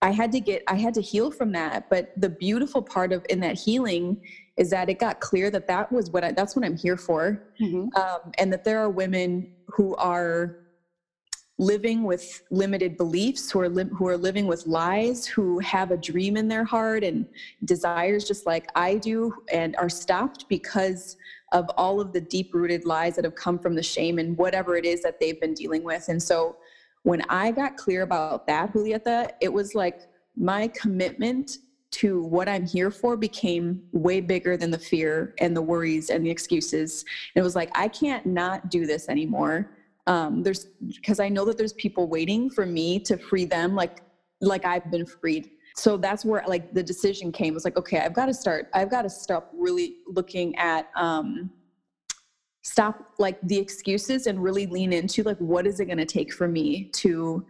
I 0.00 0.12
had 0.12 0.30
to 0.32 0.40
get 0.40 0.62
I 0.68 0.76
had 0.76 0.94
to 0.94 1.00
heal 1.00 1.30
from 1.30 1.52
that. 1.52 1.90
But 1.90 2.12
the 2.16 2.28
beautiful 2.28 2.82
part 2.82 3.12
of 3.12 3.24
in 3.28 3.40
that 3.40 3.58
healing 3.58 4.20
is 4.56 4.70
that 4.70 4.88
it 4.88 4.98
got 4.98 5.20
clear 5.20 5.50
that 5.50 5.66
that 5.68 5.90
was 5.92 6.10
what 6.10 6.24
I, 6.24 6.32
that's 6.32 6.54
what 6.56 6.64
I'm 6.64 6.76
here 6.76 6.96
for, 6.96 7.48
mm-hmm. 7.60 7.88
um, 8.00 8.32
and 8.38 8.52
that 8.52 8.64
there 8.64 8.80
are 8.80 8.90
women 8.90 9.52
who 9.68 9.94
are 9.96 10.60
living 11.60 12.04
with 12.04 12.42
limited 12.52 12.96
beliefs, 12.96 13.50
who 13.50 13.60
are 13.60 13.68
li- 13.68 13.90
who 13.96 14.06
are 14.06 14.16
living 14.16 14.46
with 14.46 14.66
lies, 14.66 15.26
who 15.26 15.58
have 15.58 15.90
a 15.90 15.96
dream 15.96 16.36
in 16.36 16.46
their 16.46 16.64
heart 16.64 17.02
and 17.02 17.26
desires 17.64 18.24
just 18.24 18.46
like 18.46 18.68
I 18.76 18.96
do, 18.96 19.34
and 19.52 19.74
are 19.76 19.88
stopped 19.88 20.48
because 20.48 21.16
of 21.52 21.68
all 21.76 22.00
of 22.00 22.12
the 22.12 22.20
deep 22.20 22.54
rooted 22.54 22.84
lies 22.84 23.16
that 23.16 23.24
have 23.24 23.34
come 23.34 23.58
from 23.58 23.74
the 23.74 23.82
shame 23.82 24.18
and 24.18 24.36
whatever 24.36 24.76
it 24.76 24.84
is 24.84 25.02
that 25.02 25.18
they've 25.18 25.40
been 25.40 25.54
dealing 25.54 25.82
with. 25.82 26.08
And 26.08 26.22
so 26.22 26.56
when 27.02 27.22
I 27.28 27.50
got 27.50 27.76
clear 27.76 28.02
about 28.02 28.46
that, 28.46 28.72
Julieta, 28.72 29.30
it 29.40 29.52
was 29.52 29.74
like 29.74 30.02
my 30.36 30.68
commitment 30.68 31.58
to 31.90 32.22
what 32.22 32.48
I'm 32.48 32.66
here 32.66 32.90
for 32.90 33.16
became 33.16 33.82
way 33.92 34.20
bigger 34.20 34.56
than 34.56 34.70
the 34.70 34.78
fear 34.78 35.34
and 35.38 35.56
the 35.56 35.62
worries 35.62 36.10
and 36.10 36.24
the 36.24 36.30
excuses. 36.30 37.04
And 37.34 37.40
it 37.40 37.44
was 37.44 37.56
like, 37.56 37.70
I 37.74 37.88
can't 37.88 38.26
not 38.26 38.70
do 38.70 38.86
this 38.86 39.08
anymore. 39.08 39.74
Um, 40.06 40.42
there's 40.42 40.66
because 40.86 41.20
I 41.20 41.28
know 41.28 41.44
that 41.44 41.58
there's 41.58 41.74
people 41.74 42.08
waiting 42.08 42.50
for 42.50 42.64
me 42.64 42.98
to 43.00 43.16
free 43.16 43.44
them, 43.44 43.74
like 43.74 44.02
like 44.40 44.64
I've 44.64 44.90
been 44.90 45.06
freed. 45.06 45.50
So 45.76 45.96
that's 45.96 46.24
where 46.24 46.42
like 46.46 46.72
the 46.72 46.82
decision 46.82 47.30
came. 47.30 47.52
It 47.52 47.54
was 47.54 47.64
like, 47.64 47.76
okay, 47.76 48.00
I've 48.00 48.14
got 48.14 48.26
to 48.26 48.34
start. 48.34 48.68
I've 48.74 48.90
got 48.90 49.02
to 49.02 49.10
stop 49.10 49.52
really 49.56 49.98
looking 50.06 50.56
at 50.56 50.88
um, 50.96 51.50
stop 52.68 53.14
like 53.18 53.38
the 53.42 53.56
excuses 53.56 54.26
and 54.26 54.42
really 54.42 54.66
lean 54.66 54.92
into 54.92 55.22
like 55.22 55.38
what 55.38 55.66
is 55.66 55.80
it 55.80 55.86
going 55.86 55.98
to 55.98 56.04
take 56.04 56.32
for 56.32 56.46
me 56.46 56.84
to 56.92 57.44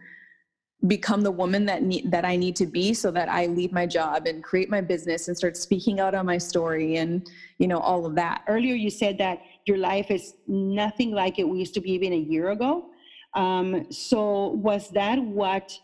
become 0.87 1.21
the 1.21 1.31
woman 1.31 1.65
that 1.65 1.83
need 1.83 2.09
that 2.09 2.23
I 2.23 2.37
need 2.37 2.55
to 2.55 2.65
be 2.65 2.93
so 2.93 3.11
that 3.11 3.27
I 3.27 3.47
leave 3.47 3.73
my 3.73 3.85
job 3.85 4.27
and 4.27 4.41
create 4.41 4.69
my 4.69 4.79
business 4.79 5.27
and 5.27 5.35
start 5.37 5.57
speaking 5.57 5.99
out 5.99 6.15
on 6.15 6.25
my 6.25 6.37
story 6.37 6.95
and 6.95 7.29
you 7.57 7.67
know 7.67 7.79
all 7.79 8.05
of 8.05 8.15
that. 8.15 8.43
Earlier 8.47 8.75
you 8.75 8.89
said 8.89 9.17
that 9.17 9.39
your 9.65 9.77
life 9.77 10.09
is 10.09 10.35
nothing 10.47 11.11
like 11.11 11.37
it 11.37 11.47
used 11.47 11.73
to 11.73 11.81
be 11.81 11.91
even 11.91 12.13
a 12.13 12.23
year 12.33 12.51
ago. 12.51 12.85
Um, 13.33 13.91
so 13.91 14.51
was 14.69 14.89
that 14.91 15.19
what 15.21 15.77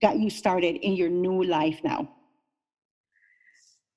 got 0.00 0.16
you 0.16 0.30
started 0.30 0.76
in 0.76 0.92
your 0.94 1.08
new 1.08 1.42
life 1.42 1.80
now? 1.82 2.08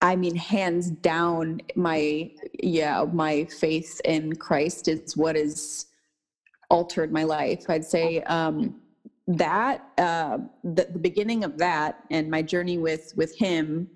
I 0.01 0.15
mean, 0.15 0.36
hands 0.36 0.89
down, 0.89 1.62
my 1.75 2.32
yeah, 2.62 3.06
my 3.12 3.46
faith 3.46 4.00
in 4.06 4.36
Christ 4.36 4.88
is 4.88 5.18
what 5.18 5.36
has 5.36 5.88
altered 6.70 7.12
my 7.12 7.24
life. 7.24 7.65
I'd 7.68 7.84
say 7.84 8.22
um, 8.24 8.79
that 9.27 9.84
uh, 9.98 10.39
the, 10.63 10.88
the 10.91 11.00
beginning 11.00 11.44
of 11.44 11.58
that 11.58 12.03
and 12.12 12.29
my 12.29 12.41
journey 12.41 12.77
with 12.77 13.13
with 13.18 13.36
Him, 13.38 13.89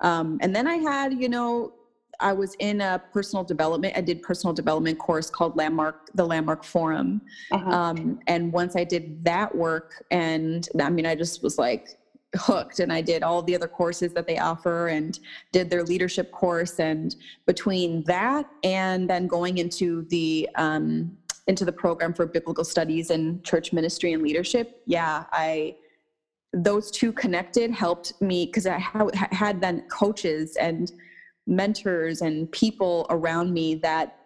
um, 0.00 0.38
and 0.40 0.56
then 0.56 0.66
I 0.66 0.76
had 0.76 1.20
you 1.20 1.28
know 1.28 1.74
I 2.20 2.32
was 2.32 2.54
in 2.58 2.80
a 2.80 3.02
personal 3.12 3.44
development. 3.44 3.98
I 3.98 4.00
did 4.00 4.22
personal 4.22 4.54
development 4.54 4.98
course 4.98 5.28
called 5.28 5.56
Landmark, 5.56 6.10
the 6.14 6.24
Landmark 6.24 6.64
Forum, 6.64 7.20
uh-huh. 7.50 7.70
um, 7.70 8.20
and 8.28 8.50
once 8.50 8.76
I 8.76 8.84
did 8.84 9.22
that 9.24 9.54
work, 9.54 10.06
and 10.10 10.66
I 10.80 10.88
mean, 10.88 11.04
I 11.04 11.14
just 11.14 11.42
was 11.42 11.58
like, 11.58 11.98
hooked 12.36 12.78
and 12.78 12.92
I 12.92 13.00
did 13.00 13.22
all 13.22 13.42
the 13.42 13.54
other 13.54 13.66
courses 13.66 14.12
that 14.14 14.26
they 14.26 14.38
offer 14.38 14.88
and 14.88 15.18
did 15.52 15.68
their 15.68 15.82
leadership 15.82 16.30
course 16.30 16.78
and 16.78 17.16
between 17.46 18.04
that 18.04 18.48
and 18.62 19.10
then 19.10 19.26
going 19.26 19.58
into 19.58 20.02
the 20.10 20.48
um, 20.54 21.16
into 21.46 21.64
the 21.64 21.72
program 21.72 22.14
for 22.14 22.26
biblical 22.26 22.64
studies 22.64 23.10
and 23.10 23.42
church 23.44 23.72
ministry 23.72 24.12
and 24.12 24.22
leadership 24.22 24.82
yeah 24.86 25.24
I 25.32 25.76
those 26.52 26.90
two 26.90 27.12
connected 27.12 27.70
helped 27.70 28.20
me 28.20 28.46
because 28.46 28.66
I 28.66 28.78
ha- 28.78 29.08
had 29.32 29.60
then 29.60 29.82
coaches 29.88 30.56
and 30.56 30.90
mentors 31.46 32.22
and 32.22 32.50
people 32.52 33.06
around 33.10 33.52
me 33.52 33.74
that 33.76 34.16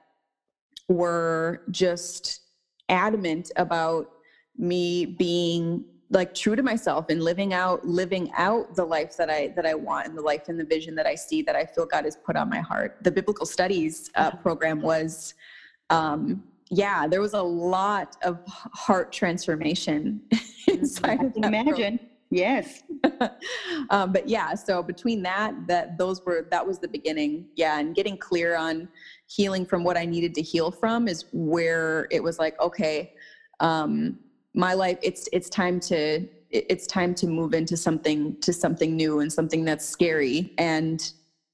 were 0.88 1.62
just 1.70 2.40
adamant 2.88 3.50
about 3.56 4.11
me 4.56 5.06
being 5.06 5.84
like 6.11 6.34
true 6.34 6.54
to 6.54 6.62
myself 6.62 7.06
and 7.08 7.23
living 7.23 7.54
out 7.54 7.87
living 7.87 8.30
out 8.37 8.75
the 8.75 8.84
life 8.84 9.16
that 9.16 9.30
i 9.30 9.49
that 9.56 9.66
i 9.66 9.75
want 9.75 10.06
and 10.06 10.16
the 10.16 10.23
life 10.23 10.49
and 10.49 10.58
the 10.58 10.64
vision 10.64 10.94
that 10.94 11.06
i 11.06 11.14
see 11.14 11.42
that 11.42 11.56
i 11.56 11.64
feel 11.64 11.87
god 11.87 12.04
has 12.04 12.16
put 12.16 12.37
on 12.37 12.49
my 12.49 12.61
heart. 12.61 12.99
The 13.02 13.11
biblical 13.11 13.46
studies 13.46 14.11
uh, 14.14 14.30
program 14.32 14.82
was 14.82 15.34
um 15.90 16.42
yeah 16.70 17.06
there 17.06 17.20
was 17.20 17.34
a 17.34 17.42
lot 17.42 18.16
of 18.23 18.40
heart 18.46 19.12
transformation 19.12 20.20
inside 20.68 21.20
i 21.20 21.28
can 21.28 21.44
imagine. 21.44 21.99
Program. 21.99 21.99
yes. 22.30 22.82
Um, 23.90 24.12
but 24.12 24.28
yeah 24.28 24.54
so 24.54 24.82
between 24.82 25.23
that 25.23 25.54
that 25.66 25.99
those 25.99 26.25
were 26.25 26.49
that 26.50 26.66
was 26.66 26.78
the 26.78 26.88
beginning. 26.88 27.46
Yeah 27.54 27.78
and 27.78 27.94
getting 27.94 28.16
clear 28.16 28.56
on 28.56 28.88
healing 29.26 29.66
from 29.66 29.84
what 29.84 29.96
i 29.96 30.04
needed 30.04 30.34
to 30.37 30.42
heal 30.42 30.70
from 30.70 31.08
is 31.08 31.26
where 31.32 32.06
it 32.11 32.23
was 32.23 32.38
like 32.38 32.58
okay 32.61 33.14
um 33.61 34.18
my 34.54 34.73
life 34.73 34.99
it's 35.02 35.28
it's 35.32 35.49
time 35.49 35.80
to 35.80 36.26
it's 36.50 36.87
time 36.87 37.14
to 37.16 37.26
move 37.26 37.52
into 37.52 37.76
something 37.76 38.40
to 38.40 38.52
something 38.52 38.94
new 38.94 39.20
and 39.20 39.32
something 39.32 39.64
that's 39.64 39.84
scary 39.84 40.54
and 40.58 41.12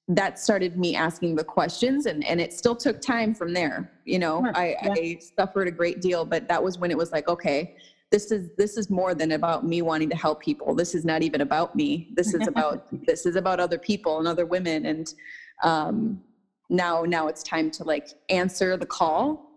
that 0.08 0.38
started 0.38 0.76
me 0.76 0.94
asking 0.94 1.34
the 1.34 1.44
questions 1.44 2.06
and 2.06 2.24
and 2.26 2.40
it 2.40 2.52
still 2.52 2.76
took 2.76 3.00
time 3.00 3.34
from 3.34 3.52
there 3.52 3.90
you 4.04 4.18
know 4.18 4.42
sure. 4.42 4.56
I, 4.56 4.76
yeah. 4.82 4.94
I 4.94 5.20
suffered 5.38 5.68
a 5.68 5.70
great 5.70 6.00
deal 6.00 6.24
but 6.24 6.46
that 6.48 6.62
was 6.62 6.78
when 6.78 6.90
it 6.90 6.98
was 6.98 7.10
like 7.12 7.28
okay 7.28 7.76
this 8.10 8.30
is 8.30 8.50
this 8.58 8.76
is 8.76 8.90
more 8.90 9.14
than 9.14 9.32
about 9.32 9.64
me 9.64 9.82
wanting 9.82 10.10
to 10.10 10.16
help 10.16 10.42
people 10.42 10.74
this 10.74 10.94
is 10.94 11.04
not 11.04 11.22
even 11.22 11.40
about 11.40 11.74
me 11.74 12.12
this 12.14 12.34
is 12.34 12.46
about 12.48 12.86
this 13.06 13.24
is 13.24 13.36
about 13.36 13.60
other 13.60 13.78
people 13.78 14.18
and 14.18 14.28
other 14.28 14.44
women 14.44 14.86
and 14.86 15.14
um 15.62 16.20
now 16.68 17.02
now 17.02 17.28
it's 17.28 17.42
time 17.42 17.70
to 17.70 17.84
like 17.84 18.08
answer 18.28 18.76
the 18.76 18.86
call 18.86 19.49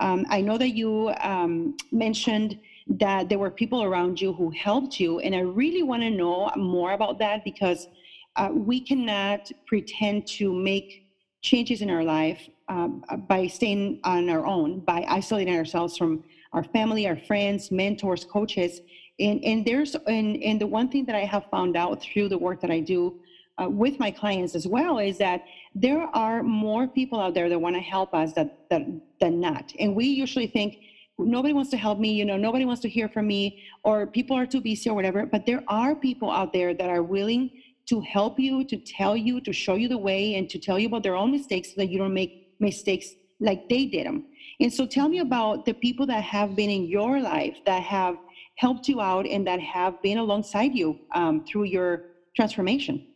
um, 0.00 0.26
I 0.28 0.40
know 0.40 0.58
that 0.58 0.70
you 0.70 1.12
um, 1.20 1.76
mentioned 1.90 2.58
that 2.88 3.28
there 3.28 3.38
were 3.38 3.50
people 3.50 3.82
around 3.82 4.20
you 4.20 4.32
who 4.32 4.50
helped 4.50 5.00
you, 5.00 5.20
and 5.20 5.34
I 5.34 5.40
really 5.40 5.82
want 5.82 6.02
to 6.02 6.10
know 6.10 6.50
more 6.56 6.92
about 6.92 7.18
that 7.18 7.44
because 7.44 7.88
uh, 8.36 8.50
we 8.52 8.80
cannot 8.80 9.50
pretend 9.66 10.26
to 10.26 10.52
make 10.52 11.06
changes 11.42 11.80
in 11.80 11.90
our 11.90 12.04
life 12.04 12.48
um, 12.68 13.02
by 13.28 13.46
staying 13.46 14.00
on 14.04 14.28
our 14.28 14.44
own, 14.44 14.80
by 14.80 15.04
isolating 15.08 15.56
ourselves 15.56 15.96
from 15.96 16.24
our 16.52 16.64
family, 16.64 17.06
our 17.06 17.16
friends, 17.16 17.70
mentors, 17.70 18.24
coaches. 18.24 18.80
And, 19.18 19.42
and 19.44 19.64
there's 19.64 19.94
and, 20.06 20.42
and 20.42 20.60
the 20.60 20.66
one 20.66 20.88
thing 20.88 21.06
that 21.06 21.14
I 21.14 21.24
have 21.24 21.44
found 21.50 21.76
out 21.76 22.02
through 22.02 22.28
the 22.28 22.38
work 22.38 22.60
that 22.60 22.70
I 22.70 22.80
do 22.80 23.18
uh, 23.60 23.68
with 23.68 23.98
my 23.98 24.10
clients 24.10 24.54
as 24.54 24.66
well 24.66 24.98
is 24.98 25.18
that 25.18 25.44
there 25.74 26.02
are 26.14 26.42
more 26.42 26.86
people 26.86 27.20
out 27.20 27.34
there 27.34 27.48
that 27.48 27.58
want 27.58 27.74
to 27.74 27.80
help 27.80 28.14
us 28.14 28.32
that, 28.34 28.68
that 28.70 28.82
than 29.20 29.40
not. 29.40 29.72
And 29.78 29.94
we 29.94 30.06
usually 30.06 30.46
think 30.46 30.78
nobody 31.18 31.54
wants 31.54 31.70
to 31.70 31.78
help 31.78 31.98
me 31.98 32.12
you 32.12 32.26
know 32.26 32.36
nobody 32.36 32.66
wants 32.66 32.82
to 32.82 32.90
hear 32.90 33.08
from 33.08 33.26
me 33.26 33.62
or 33.84 34.06
people 34.06 34.36
are 34.36 34.46
too 34.46 34.60
busy 34.60 34.90
or 34.90 34.94
whatever. 34.94 35.24
But 35.24 35.46
there 35.46 35.64
are 35.68 35.94
people 35.94 36.30
out 36.30 36.52
there 36.52 36.74
that 36.74 36.88
are 36.90 37.02
willing 37.02 37.50
to 37.86 38.00
help 38.00 38.38
you 38.38 38.64
to 38.64 38.76
tell 38.76 39.16
you 39.16 39.40
to 39.40 39.52
show 39.52 39.76
you 39.76 39.88
the 39.88 39.98
way 39.98 40.34
and 40.34 40.50
to 40.50 40.58
tell 40.58 40.78
you 40.78 40.88
about 40.88 41.02
their 41.02 41.16
own 41.16 41.30
mistakes 41.30 41.68
so 41.68 41.74
that 41.78 41.88
you 41.88 41.98
don't 41.98 42.12
make 42.12 42.54
mistakes 42.58 43.14
like 43.40 43.68
they 43.68 43.86
did 43.86 44.06
them 44.06 44.24
and 44.60 44.72
so 44.72 44.86
tell 44.86 45.08
me 45.08 45.18
about 45.18 45.66
the 45.66 45.74
people 45.74 46.06
that 46.06 46.22
have 46.22 46.56
been 46.56 46.70
in 46.70 46.86
your 46.86 47.20
life 47.20 47.56
that 47.66 47.82
have 47.82 48.16
helped 48.56 48.88
you 48.88 49.00
out 49.00 49.26
and 49.26 49.46
that 49.46 49.60
have 49.60 50.00
been 50.02 50.16
alongside 50.16 50.74
you 50.74 50.98
um, 51.14 51.44
through 51.44 51.64
your 51.64 52.06
transformation 52.34 53.06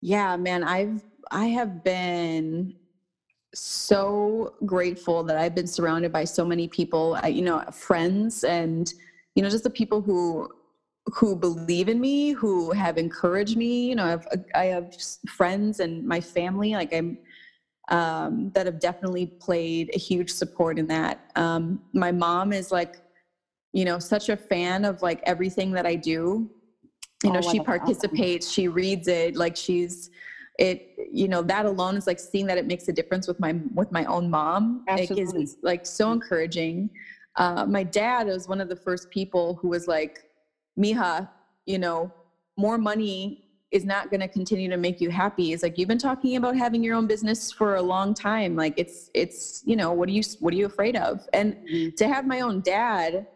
yeah, 0.00 0.36
man, 0.36 0.64
I've 0.64 1.02
I 1.30 1.46
have 1.46 1.82
been 1.82 2.74
so 3.54 4.54
grateful 4.64 5.24
that 5.24 5.36
I've 5.36 5.54
been 5.54 5.66
surrounded 5.66 6.12
by 6.12 6.24
so 6.24 6.44
many 6.44 6.68
people, 6.68 7.18
you 7.26 7.42
know, 7.42 7.62
friends 7.72 8.44
and 8.44 8.92
you 9.34 9.42
know 9.42 9.50
just 9.50 9.64
the 9.64 9.70
people 9.70 10.00
who 10.00 10.48
who 11.06 11.36
believe 11.36 11.88
in 11.88 12.00
me, 12.00 12.32
who 12.32 12.72
have 12.72 12.98
encouraged 12.98 13.56
me. 13.56 13.88
You 13.88 13.96
know, 13.96 14.04
I 14.04 14.10
have 14.10 14.26
I 14.54 14.64
have 14.66 14.94
friends 15.28 15.80
and 15.80 16.06
my 16.06 16.20
family 16.20 16.72
like 16.72 16.92
I'm 16.92 17.18
um, 17.90 18.50
that 18.54 18.66
have 18.66 18.78
definitely 18.78 19.32
played 19.40 19.90
a 19.94 19.98
huge 19.98 20.30
support 20.30 20.78
in 20.78 20.86
that. 20.86 21.18
Um, 21.36 21.80
my 21.92 22.12
mom 22.12 22.52
is 22.52 22.70
like, 22.70 22.96
you 23.72 23.84
know, 23.84 23.98
such 23.98 24.28
a 24.28 24.36
fan 24.36 24.84
of 24.84 25.02
like 25.02 25.20
everything 25.26 25.72
that 25.72 25.86
I 25.86 25.96
do 25.96 26.48
you 27.24 27.32
know 27.32 27.40
oh, 27.42 27.52
she 27.52 27.60
participates 27.60 28.46
awesome. 28.46 28.52
she 28.52 28.68
reads 28.68 29.08
it 29.08 29.36
like 29.36 29.56
she's 29.56 30.10
it 30.58 30.94
you 31.10 31.28
know 31.28 31.42
that 31.42 31.66
alone 31.66 31.96
is 31.96 32.06
like 32.06 32.18
seeing 32.18 32.46
that 32.46 32.58
it 32.58 32.66
makes 32.66 32.88
a 32.88 32.92
difference 32.92 33.26
with 33.26 33.38
my 33.40 33.52
with 33.74 33.90
my 33.90 34.04
own 34.04 34.30
mom 34.30 34.84
Absolutely. 34.88 35.40
it 35.40 35.44
is 35.44 35.56
like 35.62 35.86
so 35.86 36.12
encouraging 36.12 36.90
uh, 37.36 37.64
my 37.64 37.82
dad 37.82 38.26
was 38.26 38.48
one 38.48 38.60
of 38.60 38.68
the 38.68 38.76
first 38.76 39.10
people 39.10 39.54
who 39.60 39.68
was 39.68 39.86
like 39.86 40.24
mija 40.78 41.28
you 41.66 41.78
know 41.78 42.12
more 42.56 42.78
money 42.78 43.44
is 43.70 43.84
not 43.84 44.10
going 44.10 44.20
to 44.20 44.26
continue 44.26 44.68
to 44.68 44.76
make 44.76 45.00
you 45.00 45.10
happy 45.10 45.52
it's 45.52 45.62
like 45.62 45.78
you've 45.78 45.88
been 45.88 45.98
talking 45.98 46.36
about 46.36 46.56
having 46.56 46.82
your 46.82 46.94
own 46.94 47.06
business 47.06 47.52
for 47.52 47.76
a 47.76 47.82
long 47.82 48.12
time 48.12 48.56
like 48.56 48.74
it's 48.76 49.10
it's 49.14 49.62
you 49.64 49.76
know 49.76 49.92
what 49.92 50.08
are 50.08 50.12
you 50.12 50.22
what 50.40 50.52
are 50.52 50.56
you 50.56 50.66
afraid 50.66 50.96
of 50.96 51.26
and 51.32 51.54
mm-hmm. 51.54 51.94
to 51.96 52.08
have 52.08 52.26
my 52.26 52.40
own 52.40 52.60
dad 52.60 53.26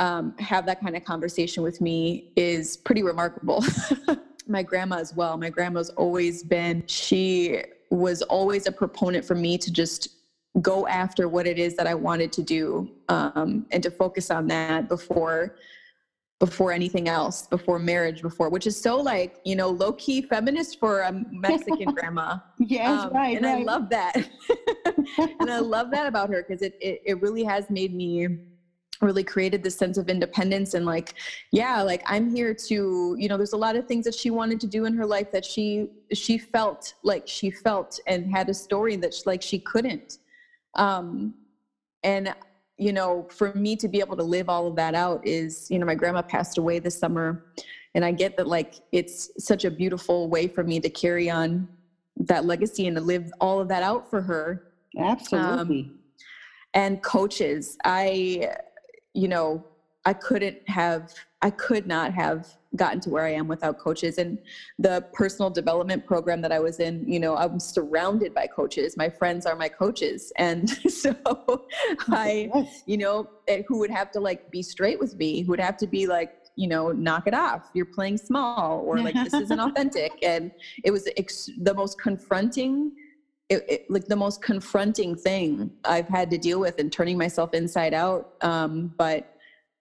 um, 0.00 0.34
have 0.38 0.64
that 0.66 0.80
kind 0.80 0.96
of 0.96 1.04
conversation 1.04 1.62
with 1.62 1.80
me 1.80 2.32
is 2.34 2.78
pretty 2.78 3.02
remarkable. 3.02 3.62
my 4.48 4.62
grandma 4.62 4.96
as 4.96 5.14
well. 5.14 5.36
My 5.36 5.50
grandma's 5.50 5.90
always 5.90 6.42
been, 6.42 6.82
she 6.86 7.62
was 7.90 8.22
always 8.22 8.66
a 8.66 8.72
proponent 8.72 9.24
for 9.24 9.34
me 9.34 9.58
to 9.58 9.70
just 9.70 10.08
go 10.62 10.86
after 10.88 11.28
what 11.28 11.46
it 11.46 11.58
is 11.58 11.76
that 11.76 11.86
I 11.86 11.94
wanted 11.94 12.32
to 12.32 12.42
do 12.42 12.90
um, 13.08 13.66
and 13.70 13.82
to 13.82 13.90
focus 13.90 14.30
on 14.30 14.48
that 14.48 14.88
before 14.88 15.56
before 16.40 16.72
anything 16.72 17.06
else 17.06 17.46
before 17.48 17.78
marriage 17.78 18.22
before 18.22 18.48
which 18.48 18.66
is 18.66 18.74
so 18.74 18.96
like 18.96 19.36
you 19.44 19.54
know 19.54 19.68
low 19.68 19.92
key 19.92 20.22
feminist 20.22 20.80
for 20.80 21.02
a 21.02 21.12
mexican 21.30 21.84
grandma 21.94 22.38
yes 22.58 22.88
um, 22.88 23.12
right 23.12 23.36
and 23.36 23.44
right. 23.44 23.58
i 23.58 23.62
love 23.62 23.90
that 23.90 24.16
and 25.40 25.50
i 25.50 25.58
love 25.58 25.90
that 25.90 26.06
about 26.06 26.30
her 26.30 26.42
because 26.42 26.62
it, 26.62 26.78
it, 26.80 27.02
it 27.04 27.20
really 27.20 27.44
has 27.44 27.68
made 27.68 27.94
me 27.94 28.38
really 29.00 29.24
created 29.24 29.62
this 29.62 29.76
sense 29.76 29.96
of 29.96 30.08
independence 30.08 30.74
and 30.74 30.84
like 30.84 31.14
yeah 31.52 31.82
like 31.82 32.02
i'm 32.06 32.34
here 32.34 32.52
to 32.52 33.16
you 33.18 33.28
know 33.28 33.36
there's 33.36 33.54
a 33.54 33.56
lot 33.56 33.76
of 33.76 33.86
things 33.86 34.04
that 34.04 34.14
she 34.14 34.30
wanted 34.30 34.60
to 34.60 34.66
do 34.66 34.84
in 34.84 34.94
her 34.94 35.06
life 35.06 35.30
that 35.30 35.44
she 35.44 35.88
she 36.12 36.36
felt 36.36 36.94
like 37.02 37.26
she 37.26 37.50
felt 37.50 37.98
and 38.06 38.30
had 38.30 38.48
a 38.48 38.54
story 38.54 38.96
that 38.96 39.14
she, 39.14 39.22
like 39.26 39.42
she 39.42 39.58
couldn't. 39.58 40.18
Um 40.74 41.34
and 42.02 42.34
you 42.78 42.92
know 42.92 43.26
for 43.30 43.52
me 43.54 43.76
to 43.76 43.88
be 43.88 44.00
able 44.00 44.16
to 44.16 44.22
live 44.22 44.48
all 44.48 44.66
of 44.66 44.76
that 44.76 44.94
out 44.94 45.26
is 45.26 45.70
you 45.70 45.78
know 45.78 45.86
my 45.86 45.94
grandma 45.94 46.22
passed 46.22 46.56
away 46.56 46.78
this 46.78 46.98
summer 46.98 47.44
and 47.94 48.04
i 48.04 48.10
get 48.10 48.36
that 48.38 48.46
like 48.46 48.76
it's 48.92 49.30
such 49.38 49.66
a 49.66 49.70
beautiful 49.70 50.28
way 50.30 50.46
for 50.48 50.64
me 50.64 50.80
to 50.80 50.88
carry 50.88 51.28
on 51.28 51.68
that 52.20 52.44
legacy 52.44 52.86
and 52.86 52.96
to 52.96 53.02
live 53.02 53.32
all 53.40 53.60
of 53.60 53.68
that 53.68 53.82
out 53.82 54.08
for 54.08 54.20
her. 54.20 54.72
Absolutely. 54.98 55.80
um, 55.80 55.98
and 56.74 57.02
coaches. 57.02 57.76
I 57.84 58.54
you 59.14 59.28
know, 59.28 59.64
I 60.04 60.12
couldn't 60.14 60.56
have, 60.68 61.12
I 61.42 61.50
could 61.50 61.86
not 61.86 62.12
have 62.14 62.48
gotten 62.76 63.00
to 63.00 63.10
where 63.10 63.24
I 63.24 63.32
am 63.32 63.48
without 63.48 63.78
coaches. 63.78 64.18
And 64.18 64.38
the 64.78 65.04
personal 65.12 65.50
development 65.50 66.06
program 66.06 66.40
that 66.42 66.52
I 66.52 66.60
was 66.60 66.80
in, 66.80 67.04
you 67.06 67.18
know, 67.18 67.36
I'm 67.36 67.58
surrounded 67.58 68.32
by 68.32 68.46
coaches. 68.46 68.96
My 68.96 69.08
friends 69.08 69.44
are 69.44 69.56
my 69.56 69.68
coaches. 69.68 70.32
And 70.36 70.70
so 70.88 71.14
I, 72.08 72.50
you 72.86 72.96
know, 72.96 73.28
eh, 73.48 73.62
who 73.66 73.78
would 73.78 73.90
have 73.90 74.10
to 74.12 74.20
like 74.20 74.50
be 74.50 74.62
straight 74.62 74.98
with 74.98 75.16
me, 75.16 75.42
who 75.42 75.50
would 75.50 75.60
have 75.60 75.76
to 75.78 75.86
be 75.86 76.06
like, 76.06 76.32
you 76.56 76.68
know, 76.68 76.92
knock 76.92 77.26
it 77.26 77.34
off. 77.34 77.70
You're 77.74 77.86
playing 77.86 78.18
small, 78.18 78.80
or 78.80 78.98
like 78.98 79.14
this 79.14 79.34
isn't 79.34 79.60
authentic. 79.68 80.12
And 80.22 80.50
it 80.84 80.90
was 80.90 81.08
ex- 81.16 81.50
the 81.58 81.74
most 81.74 82.00
confronting 82.00 82.92
it, 83.50 83.64
it, 83.68 83.90
like 83.90 84.06
the 84.06 84.16
most 84.16 84.40
confronting 84.40 85.16
thing 85.16 85.70
I've 85.84 86.08
had 86.08 86.30
to 86.30 86.38
deal 86.38 86.60
with 86.60 86.78
and 86.78 86.90
turning 86.90 87.18
myself 87.18 87.52
inside 87.52 87.92
out. 87.92 88.34
Um, 88.40 88.94
but 88.96 89.36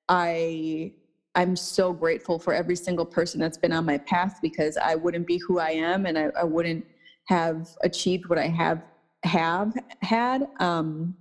I 0.09 0.91
I'm 1.35 1.55
so 1.55 1.93
grateful 1.93 2.39
for 2.39 2.53
every 2.53 2.75
single 2.75 3.05
person 3.05 3.39
that's 3.39 3.57
been 3.57 3.71
on 3.71 3.85
my 3.85 3.99
path 3.99 4.39
because 4.41 4.75
I 4.75 4.95
wouldn't 4.95 5.27
be 5.27 5.37
who 5.37 5.59
I 5.59 5.69
am 5.69 6.07
and 6.07 6.17
I, 6.17 6.31
I 6.37 6.43
wouldn't 6.43 6.83
have 7.25 7.69
achieved 7.83 8.27
what 8.27 8.39
I 8.39 8.47
have 8.47 8.81
have 9.23 9.73
had 10.01 10.47
um, 10.59 11.15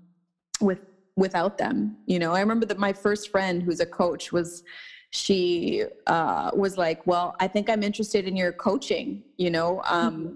with 0.61 0.81
without 1.17 1.59
them. 1.59 1.99
You 2.07 2.19
know, 2.19 2.33
I 2.33 2.41
remember 2.41 2.65
that 2.67 2.79
my 2.79 2.95
first 2.95 3.31
friend 3.31 3.63
who's 3.63 3.81
a 3.81 3.87
coach 3.87 4.33
was 4.33 4.63
she 5.11 5.85
uh, 6.07 6.51
was 6.55 6.79
like, 6.79 7.07
"Well, 7.07 7.35
I 7.41 7.47
think 7.49 7.69
I'm 7.69 7.83
interested 7.83 8.27
in 8.27 8.37
your 8.37 8.53
coaching. 8.53 9.23
You 9.37 9.51
know, 9.51 9.83
um, 9.87 10.15
mm-hmm. 10.15 10.35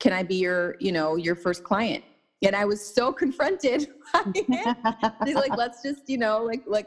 Can 0.00 0.12
I 0.12 0.22
be 0.22 0.36
your 0.36 0.76
you 0.80 0.92
know 0.92 1.16
your 1.16 1.36
first 1.36 1.62
client?" 1.62 2.04
And 2.42 2.56
I 2.56 2.64
was 2.64 2.84
so 2.84 3.12
confronted. 3.22 3.88
She's 4.34 5.34
like, 5.34 5.56
"Let's 5.56 5.82
just 5.82 6.08
you 6.08 6.18
know 6.18 6.42
like 6.42 6.64
like 6.66 6.86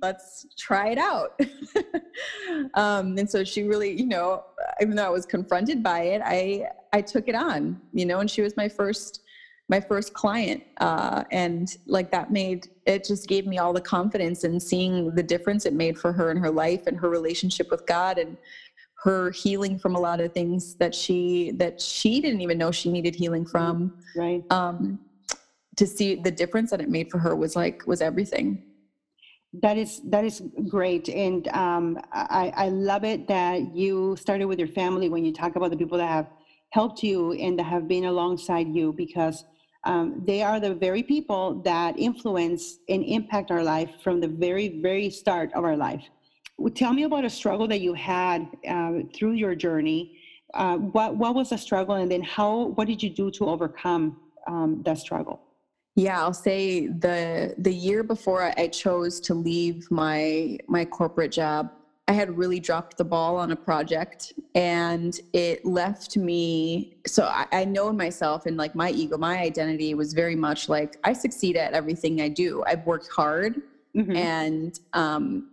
let's 0.00 0.46
try 0.58 0.88
it 0.88 0.98
out. 0.98 1.38
um, 2.74 3.18
and 3.18 3.28
so 3.28 3.44
she 3.44 3.64
really, 3.64 3.98
you 3.98 4.06
know, 4.06 4.44
even 4.80 4.96
though 4.96 5.06
I 5.06 5.10
was 5.10 5.26
confronted 5.26 5.82
by 5.82 6.02
it, 6.02 6.22
I 6.24 6.68
I 6.92 7.00
took 7.00 7.28
it 7.28 7.34
on, 7.34 7.80
you 7.92 8.06
know, 8.06 8.20
and 8.20 8.30
she 8.30 8.42
was 8.42 8.56
my 8.56 8.68
first 8.68 9.20
my 9.68 9.80
first 9.80 10.12
client, 10.12 10.62
uh, 10.78 11.24
and 11.30 11.76
like 11.86 12.10
that 12.10 12.30
made 12.30 12.68
it 12.86 13.04
just 13.04 13.28
gave 13.28 13.46
me 13.46 13.58
all 13.58 13.72
the 13.72 13.80
confidence 13.80 14.44
in 14.44 14.60
seeing 14.60 15.14
the 15.14 15.22
difference 15.22 15.66
it 15.66 15.72
made 15.72 15.98
for 15.98 16.12
her 16.12 16.30
in 16.30 16.36
her 16.36 16.50
life 16.50 16.86
and 16.86 16.98
her 16.98 17.08
relationship 17.08 17.70
with 17.70 17.86
God 17.86 18.18
and 18.18 18.36
her 19.02 19.30
healing 19.32 19.78
from 19.78 19.96
a 19.96 20.00
lot 20.00 20.20
of 20.20 20.32
things 20.32 20.76
that 20.76 20.94
she 20.94 21.50
that 21.56 21.80
she 21.80 22.20
didn't 22.20 22.40
even 22.40 22.56
know 22.56 22.70
she 22.70 22.90
needed 22.90 23.14
healing 23.14 23.44
from. 23.44 23.92
Right. 24.16 24.42
Um, 24.50 25.00
to 25.76 25.86
see 25.86 26.16
the 26.16 26.30
difference 26.30 26.70
that 26.70 26.80
it 26.80 26.88
made 26.88 27.10
for 27.10 27.18
her 27.18 27.34
was 27.34 27.56
like 27.56 27.86
was 27.86 28.00
everything. 28.00 28.62
That 29.60 29.76
is 29.76 30.00
that 30.04 30.24
is 30.24 30.42
great, 30.68 31.08
and 31.08 31.48
um, 31.48 31.98
I, 32.12 32.52
I 32.56 32.68
love 32.68 33.04
it 33.04 33.26
that 33.28 33.74
you 33.74 34.16
started 34.16 34.46
with 34.46 34.58
your 34.58 34.68
family 34.68 35.08
when 35.08 35.24
you 35.24 35.32
talk 35.32 35.56
about 35.56 35.70
the 35.70 35.76
people 35.76 35.98
that 35.98 36.08
have 36.08 36.28
helped 36.70 37.02
you 37.02 37.32
and 37.32 37.58
that 37.58 37.64
have 37.64 37.86
been 37.86 38.06
alongside 38.06 38.68
you 38.68 38.94
because 38.94 39.44
um, 39.84 40.22
they 40.24 40.42
are 40.42 40.58
the 40.58 40.74
very 40.74 41.02
people 41.02 41.60
that 41.64 41.98
influence 41.98 42.78
and 42.88 43.04
impact 43.04 43.50
our 43.50 43.62
life 43.62 43.90
from 44.02 44.20
the 44.20 44.28
very 44.28 44.80
very 44.80 45.10
start 45.10 45.52
of 45.54 45.64
our 45.64 45.76
life. 45.76 46.04
Tell 46.70 46.92
me 46.92 47.04
about 47.04 47.24
a 47.24 47.30
struggle 47.30 47.66
that 47.68 47.80
you 47.80 47.94
had 47.94 48.46
uh, 48.68 49.00
through 49.14 49.32
your 49.32 49.54
journey. 49.54 50.18
Uh, 50.54 50.76
what 50.76 51.16
what 51.16 51.34
was 51.34 51.50
the 51.50 51.58
struggle, 51.58 51.94
and 51.94 52.10
then 52.10 52.22
how 52.22 52.66
what 52.76 52.86
did 52.86 53.02
you 53.02 53.10
do 53.10 53.30
to 53.32 53.46
overcome 53.46 54.18
um, 54.46 54.82
that 54.84 54.98
struggle? 54.98 55.40
Yeah, 55.94 56.20
I'll 56.20 56.34
say 56.34 56.86
the 56.86 57.54
the 57.58 57.72
year 57.72 58.02
before 58.02 58.52
I 58.56 58.68
chose 58.68 59.20
to 59.20 59.34
leave 59.34 59.90
my 59.90 60.58
my 60.68 60.84
corporate 60.84 61.32
job, 61.32 61.70
I 62.08 62.12
had 62.12 62.36
really 62.36 62.60
dropped 62.60 62.96
the 62.96 63.04
ball 63.04 63.36
on 63.36 63.52
a 63.52 63.56
project 63.56 64.32
and 64.54 65.18
it 65.32 65.64
left 65.64 66.16
me 66.16 66.96
so 67.06 67.24
I, 67.24 67.46
I 67.52 67.64
know 67.64 67.92
myself 67.92 68.46
and 68.46 68.56
like 68.56 68.74
my 68.74 68.90
ego, 68.90 69.16
my 69.16 69.38
identity 69.38 69.94
was 69.94 70.12
very 70.12 70.34
much 70.34 70.68
like 70.68 70.98
I 71.04 71.12
succeed 71.12 71.56
at 71.56 71.74
everything 71.74 72.20
I 72.20 72.28
do. 72.28 72.64
I've 72.66 72.84
worked 72.86 73.08
hard 73.10 73.62
mm-hmm. 73.94 74.16
and 74.16 74.80
um 74.94 75.51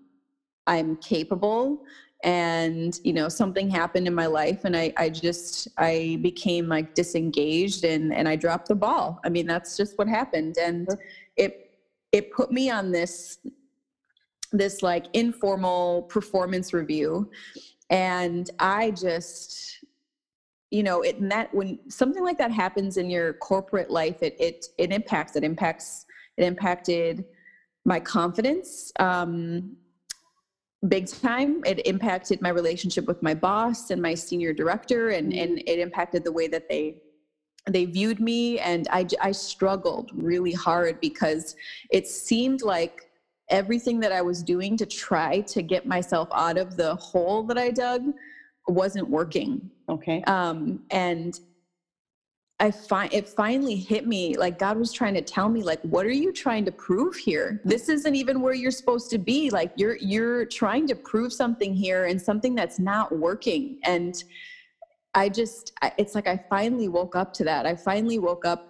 I'm 0.69 0.95
capable. 0.97 1.83
And 2.23 2.99
you 3.03 3.13
know 3.13 3.27
something 3.29 3.69
happened 3.69 4.05
in 4.05 4.13
my 4.13 4.25
life 4.25 4.65
and 4.65 4.75
i 4.75 4.91
i 4.97 5.07
just 5.09 5.69
i 5.77 6.19
became 6.21 6.67
like 6.67 6.93
disengaged 6.93 7.85
and 7.85 8.13
and 8.13 8.27
i 8.27 8.35
dropped 8.35 8.67
the 8.67 8.75
ball. 8.75 9.21
I 9.23 9.29
mean 9.29 9.47
that's 9.47 9.77
just 9.77 9.97
what 9.97 10.09
happened. 10.09 10.57
And 10.57 10.87
it 11.37 11.71
it 12.11 12.31
put 12.33 12.51
me 12.51 12.69
on 12.69 12.91
this 12.91 13.39
this 14.51 14.81
like 14.83 15.05
informal 15.13 16.03
performance 16.03 16.73
review. 16.73 17.29
And 17.89 18.49
i 18.59 18.91
just 18.91 19.85
you 20.71 20.83
know 20.83 21.01
it 21.01 21.19
and 21.19 21.31
that 21.31 21.53
when 21.53 21.79
something 21.89 22.23
like 22.23 22.37
that 22.37 22.51
happens 22.51 22.97
in 22.97 23.09
your 23.09 23.33
corporate 23.33 23.89
life 23.89 24.21
it 24.21 24.35
it 24.39 24.65
it 24.77 24.91
impacts 24.91 25.35
it 25.37 25.43
impacts 25.43 26.05
it 26.37 26.43
impacted 26.43 27.25
my 27.85 27.99
confidence. 27.99 28.91
Um 28.99 29.77
big 30.87 31.07
time. 31.07 31.61
It 31.65 31.85
impacted 31.85 32.41
my 32.41 32.49
relationship 32.49 33.05
with 33.05 33.21
my 33.21 33.33
boss 33.33 33.91
and 33.91 34.01
my 34.01 34.13
senior 34.13 34.53
director 34.53 35.09
and 35.09 35.31
mm-hmm. 35.31 35.41
and 35.41 35.59
it 35.59 35.79
impacted 35.79 36.23
the 36.23 36.31
way 36.31 36.47
that 36.47 36.69
they 36.69 37.01
they 37.67 37.85
viewed 37.85 38.19
me. 38.19 38.59
And 38.59 38.87
I, 38.89 39.05
I 39.21 39.31
struggled 39.31 40.11
really 40.13 40.53
hard 40.53 40.99
because 41.01 41.55
it 41.91 42.07
seemed 42.07 42.61
like 42.61 43.09
everything 43.49 43.99
that 43.99 44.11
i 44.11 44.21
was 44.21 44.43
doing 44.43 44.77
to 44.77 44.85
try 44.85 45.41
to 45.41 45.63
get 45.63 45.83
myself 45.83 46.29
out 46.35 46.55
of 46.55 46.77
the 46.77 46.93
hole 46.97 47.41
that 47.41 47.57
i 47.57 47.71
dug 47.71 48.03
wasn't 48.67 49.09
working. 49.09 49.71
Okay. 49.89 50.21
Um 50.27 50.83
and 50.91 51.39
I 52.61 52.71
find 52.71 53.13
it 53.13 53.29
finally 53.29 53.75
hit 53.75 54.05
me 54.05 54.35
like 54.35 54.59
God 54.59 54.77
was 54.77 54.91
trying 54.91 55.13
to 55.13 55.21
tell 55.21 55.47
me 55.47 55.63
like 55.63 55.81
what 55.81 56.05
are 56.05 56.11
you 56.11 56.33
trying 56.33 56.65
to 56.65 56.71
prove 56.71 57.15
here? 57.15 57.61
This 57.63 57.87
isn't 57.87 58.15
even 58.15 58.41
where 58.41 58.53
you're 58.53 58.71
supposed 58.71 59.09
to 59.11 59.17
be. 59.17 59.49
Like 59.49 59.71
you're 59.77 59.95
you're 59.97 60.45
trying 60.45 60.85
to 60.87 60.95
prove 60.95 61.31
something 61.31 61.73
here 61.73 62.05
and 62.05 62.21
something 62.21 62.55
that's 62.55 62.77
not 62.77 63.17
working. 63.17 63.79
And 63.83 64.21
I 65.13 65.29
just 65.29 65.73
it's 65.97 66.15
like 66.15 66.27
I 66.27 66.43
finally 66.49 66.89
woke 66.89 67.15
up 67.15 67.33
to 67.35 67.43
that. 67.45 67.65
I 67.65 67.75
finally 67.75 68.19
woke 68.19 68.45
up 68.45 68.69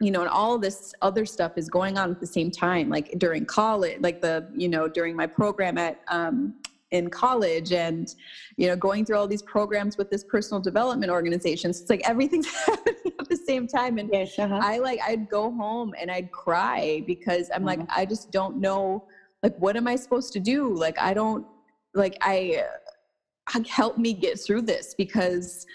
you 0.00 0.10
know 0.10 0.20
and 0.20 0.30
all 0.30 0.58
this 0.58 0.94
other 1.02 1.26
stuff 1.26 1.52
is 1.56 1.68
going 1.68 1.98
on 1.98 2.10
at 2.10 2.20
the 2.20 2.26
same 2.26 2.50
time 2.50 2.88
like 2.88 3.12
during 3.18 3.44
college 3.44 3.98
like 4.00 4.22
the 4.22 4.48
you 4.56 4.66
know 4.66 4.88
during 4.88 5.14
my 5.14 5.26
program 5.26 5.76
at 5.76 6.00
um 6.08 6.54
in 6.90 7.08
college 7.10 7.72
and 7.72 8.14
you 8.56 8.66
know 8.66 8.74
going 8.74 9.04
through 9.04 9.16
all 9.16 9.28
these 9.28 9.42
programs 9.42 9.96
with 9.96 10.10
this 10.10 10.24
personal 10.24 10.60
development 10.60 11.12
organization 11.12 11.72
so 11.72 11.82
it's 11.82 11.90
like 11.90 12.00
everything's 12.08 12.48
at 13.20 13.28
the 13.28 13.36
same 13.36 13.66
time 13.66 13.98
and 13.98 14.10
yes, 14.12 14.38
uh-huh. 14.38 14.58
i 14.62 14.78
like 14.78 15.00
i'd 15.06 15.28
go 15.28 15.50
home 15.52 15.94
and 16.00 16.10
i'd 16.10 16.30
cry 16.32 17.02
because 17.06 17.50
i'm 17.54 17.66
uh-huh. 17.66 17.76
like 17.78 17.88
i 17.90 18.04
just 18.04 18.30
don't 18.30 18.56
know 18.56 19.04
like 19.42 19.56
what 19.58 19.76
am 19.76 19.86
i 19.86 19.96
supposed 19.96 20.32
to 20.32 20.40
do 20.40 20.74
like 20.74 20.98
i 20.98 21.14
don't 21.14 21.46
like 21.94 22.16
i 22.20 22.62
uh, 22.64 23.60
help 23.68 23.98
me 23.98 24.12
get 24.12 24.38
through 24.38 24.62
this 24.62 24.94
because 24.96 25.66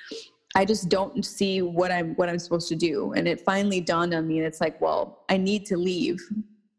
I 0.56 0.64
just 0.64 0.88
don't 0.88 1.26
see 1.26 1.62
what 1.62 1.92
I'm 1.92 2.16
what 2.16 2.30
I'm 2.30 2.40
supposed 2.40 2.70
to 2.70 2.76
do. 2.76 3.12
And 3.14 3.28
it 3.28 3.42
finally 3.42 3.82
dawned 3.82 4.14
on 4.14 4.26
me 4.26 4.38
and 4.38 4.48
it's 4.48 4.62
like, 4.62 4.80
well, 4.80 5.26
I 5.28 5.36
need 5.36 5.66
to 5.66 5.78
leave. 5.78 6.22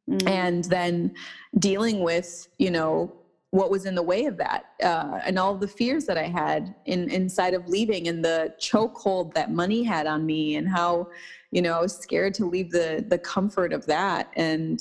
Mm-hmm. 0.08 0.28
And 0.28 0.64
then 0.64 1.14
dealing 1.58 2.00
with, 2.00 2.48
you 2.58 2.70
know, 2.70 3.12
what 3.50 3.70
was 3.70 3.86
in 3.86 3.94
the 3.94 4.02
way 4.02 4.26
of 4.26 4.36
that 4.36 4.66
uh, 4.82 5.20
and 5.24 5.38
all 5.38 5.56
the 5.56 5.68
fears 5.68 6.04
that 6.06 6.18
I 6.18 6.24
had 6.24 6.74
in 6.84 7.08
inside 7.10 7.54
of 7.54 7.68
leaving 7.68 8.08
and 8.08 8.24
the 8.24 8.54
chokehold 8.60 9.34
that 9.34 9.50
money 9.50 9.82
had 9.82 10.06
on 10.06 10.26
me 10.26 10.56
and 10.56 10.68
how 10.68 11.08
you 11.52 11.62
know 11.62 11.72
I 11.72 11.80
was 11.80 11.96
scared 11.96 12.34
to 12.34 12.46
leave 12.46 12.70
the 12.70 13.04
the 13.08 13.18
comfort 13.18 13.72
of 13.72 13.86
that. 13.86 14.30
And 14.36 14.80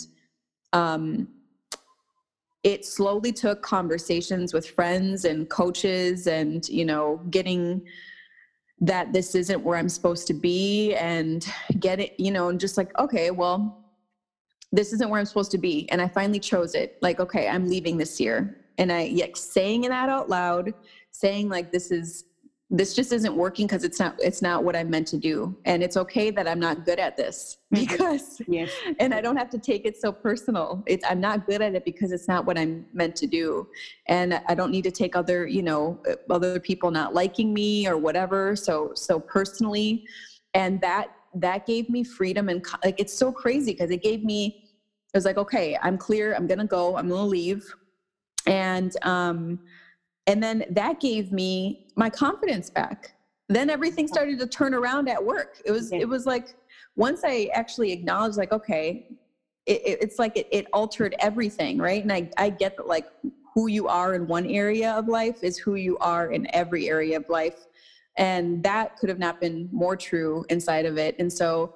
um, 0.73 1.29
it 2.63 2.83
slowly 2.83 3.31
took 3.31 3.61
conversations 3.61 4.51
with 4.51 4.67
friends 4.71 5.23
and 5.23 5.47
coaches 5.49 6.27
and 6.27 6.67
you 6.67 6.85
know 6.85 7.21
getting 7.29 7.85
that 8.81 9.13
this 9.13 9.35
isn't 9.35 9.63
where 9.63 9.77
I'm 9.77 9.87
supposed 9.87 10.27
to 10.27 10.33
be 10.33 10.95
and 10.95 11.47
get 11.79 11.99
it 11.99 12.19
you 12.19 12.31
know 12.31 12.49
and 12.49 12.59
just 12.59 12.75
like 12.75 12.97
okay 12.97 13.31
well 13.31 13.84
this 14.75 14.91
isn't 14.93 15.09
where 15.09 15.19
I'm 15.19 15.25
supposed 15.25 15.51
to 15.51 15.57
be. 15.57 15.89
And 15.89 16.01
I 16.01 16.07
finally 16.07 16.39
chose 16.39 16.75
it. 16.75 16.97
Like, 17.01 17.19
okay, 17.19 17.47
I'm 17.47 17.69
leaving 17.69 17.97
this 17.97 18.19
year. 18.19 18.57
And 18.77 18.91
I 18.91 19.03
yeah, 19.03 19.27
saying 19.33 19.81
that 19.81 20.09
out 20.09 20.29
loud, 20.29 20.73
saying 21.11 21.49
like 21.49 21.71
this 21.71 21.91
is 21.91 22.25
this 22.71 22.95
just 22.95 23.13
isn't 23.13 23.35
working 23.35 23.67
because 23.67 23.83
it's 23.83 23.99
not 23.99 24.15
it's 24.19 24.41
not 24.41 24.63
what 24.63 24.75
I'm 24.75 24.89
meant 24.89 25.07
to 25.09 25.17
do. 25.17 25.55
And 25.65 25.81
it's 25.81 25.95
okay 25.97 26.29
that 26.31 26.47
I'm 26.47 26.59
not 26.59 26.83
good 26.83 26.99
at 26.99 27.15
this 27.15 27.57
mm-hmm. 27.73 27.85
because 27.89 28.41
yes. 28.47 28.69
and 28.99 29.13
I 29.13 29.21
don't 29.21 29.37
have 29.37 29.49
to 29.51 29.59
take 29.59 29.85
it 29.85 29.97
so 29.97 30.11
personal. 30.11 30.83
It's 30.87 31.05
I'm 31.09 31.21
not 31.21 31.45
good 31.45 31.61
at 31.61 31.73
it 31.75 31.85
because 31.85 32.11
it's 32.11 32.27
not 32.27 32.45
what 32.45 32.57
I'm 32.57 32.85
meant 32.91 33.15
to 33.17 33.27
do. 33.27 33.67
And 34.07 34.41
I 34.47 34.55
don't 34.55 34.71
need 34.71 34.83
to 34.83 34.91
take 34.91 35.15
other, 35.15 35.47
you 35.47 35.61
know, 35.61 36.01
other 36.29 36.59
people 36.59 36.91
not 36.91 37.13
liking 37.13 37.53
me 37.53 37.87
or 37.87 37.97
whatever 37.97 38.55
so 38.55 38.91
so 38.95 39.19
personally. 39.19 40.05
And 40.53 40.81
that 40.81 41.11
that 41.35 41.65
gave 41.65 41.89
me 41.89 42.03
freedom 42.03 42.49
and 42.49 42.65
like 42.83 42.99
it's 42.99 43.13
so 43.13 43.31
crazy 43.31 43.71
because 43.73 43.91
it 43.91 44.01
gave 44.01 44.23
me 44.23 44.64
it 45.15 45.17
was 45.17 45.25
like 45.25 45.37
okay 45.37 45.77
i'm 45.81 45.97
clear 45.97 46.35
i'm 46.35 46.45
gonna 46.45 46.67
go 46.67 46.97
i'm 46.97 47.09
gonna 47.09 47.23
leave 47.25 47.73
and 48.47 48.95
um, 49.03 49.59
and 50.27 50.41
then 50.41 50.65
that 50.71 50.99
gave 50.99 51.31
me 51.31 51.87
my 51.95 52.09
confidence 52.09 52.69
back. 52.69 53.13
Then 53.47 53.69
everything 53.69 54.07
started 54.07 54.39
to 54.39 54.47
turn 54.47 54.73
around 54.73 55.07
at 55.07 55.23
work. 55.23 55.61
It 55.65 55.71
was 55.71 55.91
it 55.91 56.07
was 56.07 56.25
like 56.25 56.55
once 56.95 57.21
I 57.23 57.49
actually 57.53 57.91
acknowledged, 57.91 58.37
like, 58.37 58.51
okay, 58.51 59.07
it, 59.65 59.81
it's 60.01 60.17
like 60.17 60.35
it, 60.37 60.47
it 60.51 60.67
altered 60.73 61.15
everything, 61.19 61.77
right? 61.77 62.01
And 62.01 62.11
I 62.11 62.29
I 62.37 62.49
get 62.49 62.77
that 62.77 62.87
like 62.87 63.07
who 63.53 63.67
you 63.67 63.87
are 63.87 64.15
in 64.15 64.27
one 64.27 64.45
area 64.47 64.91
of 64.93 65.07
life 65.07 65.43
is 65.43 65.57
who 65.57 65.75
you 65.75 65.97
are 65.99 66.31
in 66.31 66.47
every 66.53 66.89
area 66.89 67.17
of 67.17 67.29
life 67.29 67.67
and 68.17 68.63
that 68.63 68.97
could 68.97 69.07
have 69.07 69.19
not 69.19 69.39
been 69.39 69.69
more 69.71 69.95
true 69.95 70.45
inside 70.49 70.85
of 70.85 70.97
it 70.97 71.15
and 71.19 71.31
so 71.31 71.73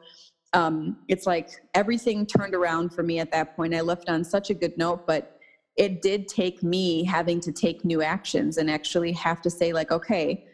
um, 0.53 0.97
it's 1.07 1.27
like 1.27 1.49
everything 1.75 2.25
turned 2.25 2.55
around 2.55 2.89
for 2.93 3.03
me 3.03 3.19
at 3.19 3.31
that 3.31 3.55
point 3.55 3.73
i 3.73 3.81
left 3.81 4.09
on 4.09 4.23
such 4.23 4.49
a 4.49 4.53
good 4.53 4.77
note 4.77 5.05
but 5.05 5.39
it 5.77 6.01
did 6.01 6.27
take 6.27 6.61
me 6.63 7.03
having 7.03 7.39
to 7.39 7.51
take 7.51 7.85
new 7.85 8.01
actions 8.01 8.57
and 8.57 8.69
actually 8.69 9.11
have 9.11 9.41
to 9.41 9.49
say 9.49 9.71
like 9.73 9.91
okay 9.91 10.45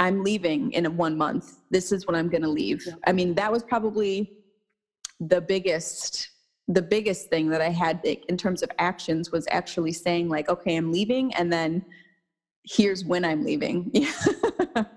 i'm 0.00 0.22
leaving 0.22 0.70
in 0.72 0.96
one 0.96 1.16
month 1.16 1.58
this 1.70 1.92
is 1.92 2.06
what 2.06 2.14
i'm 2.14 2.28
going 2.28 2.42
to 2.42 2.48
leave 2.48 2.84
yeah. 2.86 2.94
i 3.06 3.12
mean 3.12 3.34
that 3.34 3.50
was 3.50 3.62
probably 3.62 4.32
the 5.20 5.40
biggest 5.40 6.28
the 6.68 6.82
biggest 6.82 7.28
thing 7.28 7.48
that 7.48 7.60
i 7.60 7.68
had 7.70 8.00
in 8.04 8.36
terms 8.36 8.62
of 8.62 8.70
actions 8.78 9.32
was 9.32 9.46
actually 9.50 9.92
saying 9.92 10.28
like 10.28 10.48
okay 10.48 10.76
i'm 10.76 10.92
leaving 10.92 11.32
and 11.34 11.52
then 11.52 11.84
here's 12.64 13.04
when 13.04 13.24
i'm 13.24 13.44
leaving 13.44 13.90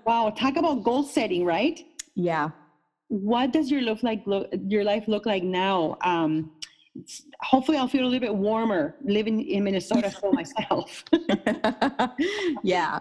wow, 0.06 0.30
talk 0.30 0.56
about 0.56 0.82
goal 0.82 1.02
setting, 1.02 1.44
right? 1.44 1.84
Yeah. 2.14 2.50
What 3.08 3.52
does 3.52 3.70
your 3.70 3.82
life 3.82 4.02
like 4.02 4.26
look 4.26 4.48
your 4.66 4.84
life 4.84 5.04
look 5.06 5.26
like 5.26 5.42
now? 5.42 5.96
Um, 6.02 6.50
hopefully 7.40 7.78
I'll 7.78 7.88
feel 7.88 8.04
a 8.04 8.08
little 8.08 8.20
bit 8.20 8.34
warmer 8.34 8.96
living 9.04 9.46
in 9.48 9.64
Minnesota 9.64 10.10
for 10.10 10.32
myself. 10.32 11.04
yeah. 12.62 13.00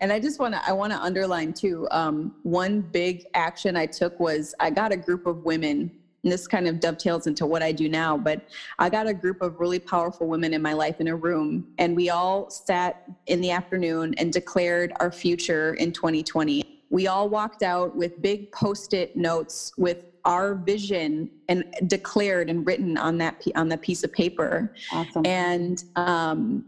And 0.00 0.12
I 0.12 0.20
just 0.20 0.38
want 0.38 0.54
to 0.54 0.66
I 0.66 0.72
want 0.72 0.92
to 0.92 1.00
underline 1.00 1.52
too 1.52 1.88
um, 1.90 2.34
one 2.42 2.80
big 2.80 3.26
action 3.34 3.76
I 3.76 3.86
took 3.86 4.18
was 4.20 4.54
I 4.60 4.70
got 4.70 4.92
a 4.92 4.96
group 4.96 5.26
of 5.26 5.44
women 5.44 5.90
and 6.24 6.32
this 6.32 6.46
kind 6.48 6.66
of 6.66 6.80
dovetails 6.80 7.26
into 7.26 7.46
what 7.46 7.62
I 7.62 7.70
do 7.70 7.88
now, 7.88 8.18
but 8.18 8.42
I 8.78 8.90
got 8.90 9.06
a 9.06 9.14
group 9.14 9.40
of 9.40 9.60
really 9.60 9.78
powerful 9.78 10.26
women 10.26 10.52
in 10.52 10.60
my 10.60 10.72
life 10.72 11.00
in 11.00 11.08
a 11.08 11.14
room, 11.14 11.68
and 11.78 11.94
we 11.94 12.10
all 12.10 12.50
sat 12.50 13.04
in 13.26 13.40
the 13.40 13.52
afternoon 13.52 14.14
and 14.18 14.32
declared 14.32 14.92
our 14.98 15.12
future 15.12 15.74
in 15.74 15.92
2020. 15.92 16.77
We 16.90 17.06
all 17.06 17.28
walked 17.28 17.62
out 17.62 17.94
with 17.94 18.20
big 18.22 18.50
post 18.52 18.94
it 18.94 19.16
notes 19.16 19.72
with 19.76 20.04
our 20.24 20.54
vision 20.54 21.30
and 21.48 21.64
declared 21.86 22.50
and 22.50 22.66
written 22.66 22.96
on 22.98 23.18
that 23.18 23.42
on 23.56 23.68
the 23.68 23.78
piece 23.78 24.04
of 24.04 24.12
paper. 24.12 24.74
Awesome. 24.92 25.24
And 25.26 25.82
um, 25.96 26.64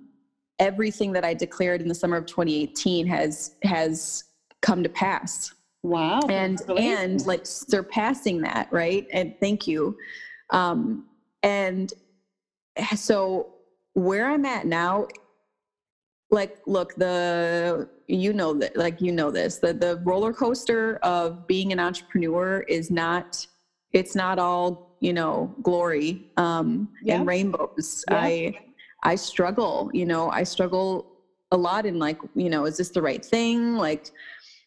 everything 0.59 1.13
that 1.13 1.25
I 1.25 1.35
declared 1.35 1.81
in 1.83 1.89
the 1.89 1.95
summer 1.95 2.17
of 2.17 2.27
2018 2.27 3.07
has 3.07 3.57
has 3.63 4.25
come 4.61 4.83
to 4.83 4.89
pass. 4.89 5.53
Wow. 5.83 6.21
And 6.29 6.61
and 6.71 7.27
like 7.27 7.47
surpassing 7.47 8.43
that, 8.43 8.69
right? 8.71 9.07
And 9.13 9.35
thank 9.41 9.67
you. 9.67 9.97
Um 10.51 11.07
and 11.43 11.93
so 12.95 13.55
where 13.95 14.31
I'm 14.31 14.45
at 14.45 14.67
now 14.67 15.09
like 16.31 16.59
look 16.67 16.95
the 16.95 17.89
you 18.11 18.33
know 18.33 18.53
that 18.55 18.77
like 18.77 19.01
you 19.01 19.12
know 19.12 19.31
this 19.31 19.59
that 19.59 19.81
the 19.81 19.96
roller 20.05 20.33
coaster 20.33 20.96
of 21.03 21.46
being 21.46 21.73
an 21.73 21.79
entrepreneur 21.79 22.61
is 22.68 22.90
not 22.90 23.46
it's 23.92 24.14
not 24.14 24.38
all 24.38 24.96
you 25.01 25.12
know 25.12 25.55
glory 25.62 26.31
um 26.37 26.88
yeah. 27.03 27.16
and 27.16 27.27
rainbows 27.27 28.05
yeah. 28.11 28.16
i 28.16 28.59
i 29.05 29.14
struggle 29.14 29.90
you 29.94 30.05
know 30.05 30.31
i 30.31 30.42
struggle 30.42 31.07
a 31.53 31.57
lot 31.57 31.87
in 31.87 31.99
like 31.99 32.18
you 32.35 32.51
know 32.51 32.64
is 32.64 32.77
this 32.77 32.90
the 32.90 33.03
right 33.03 33.25
thing 33.25 33.77
like 33.77 34.11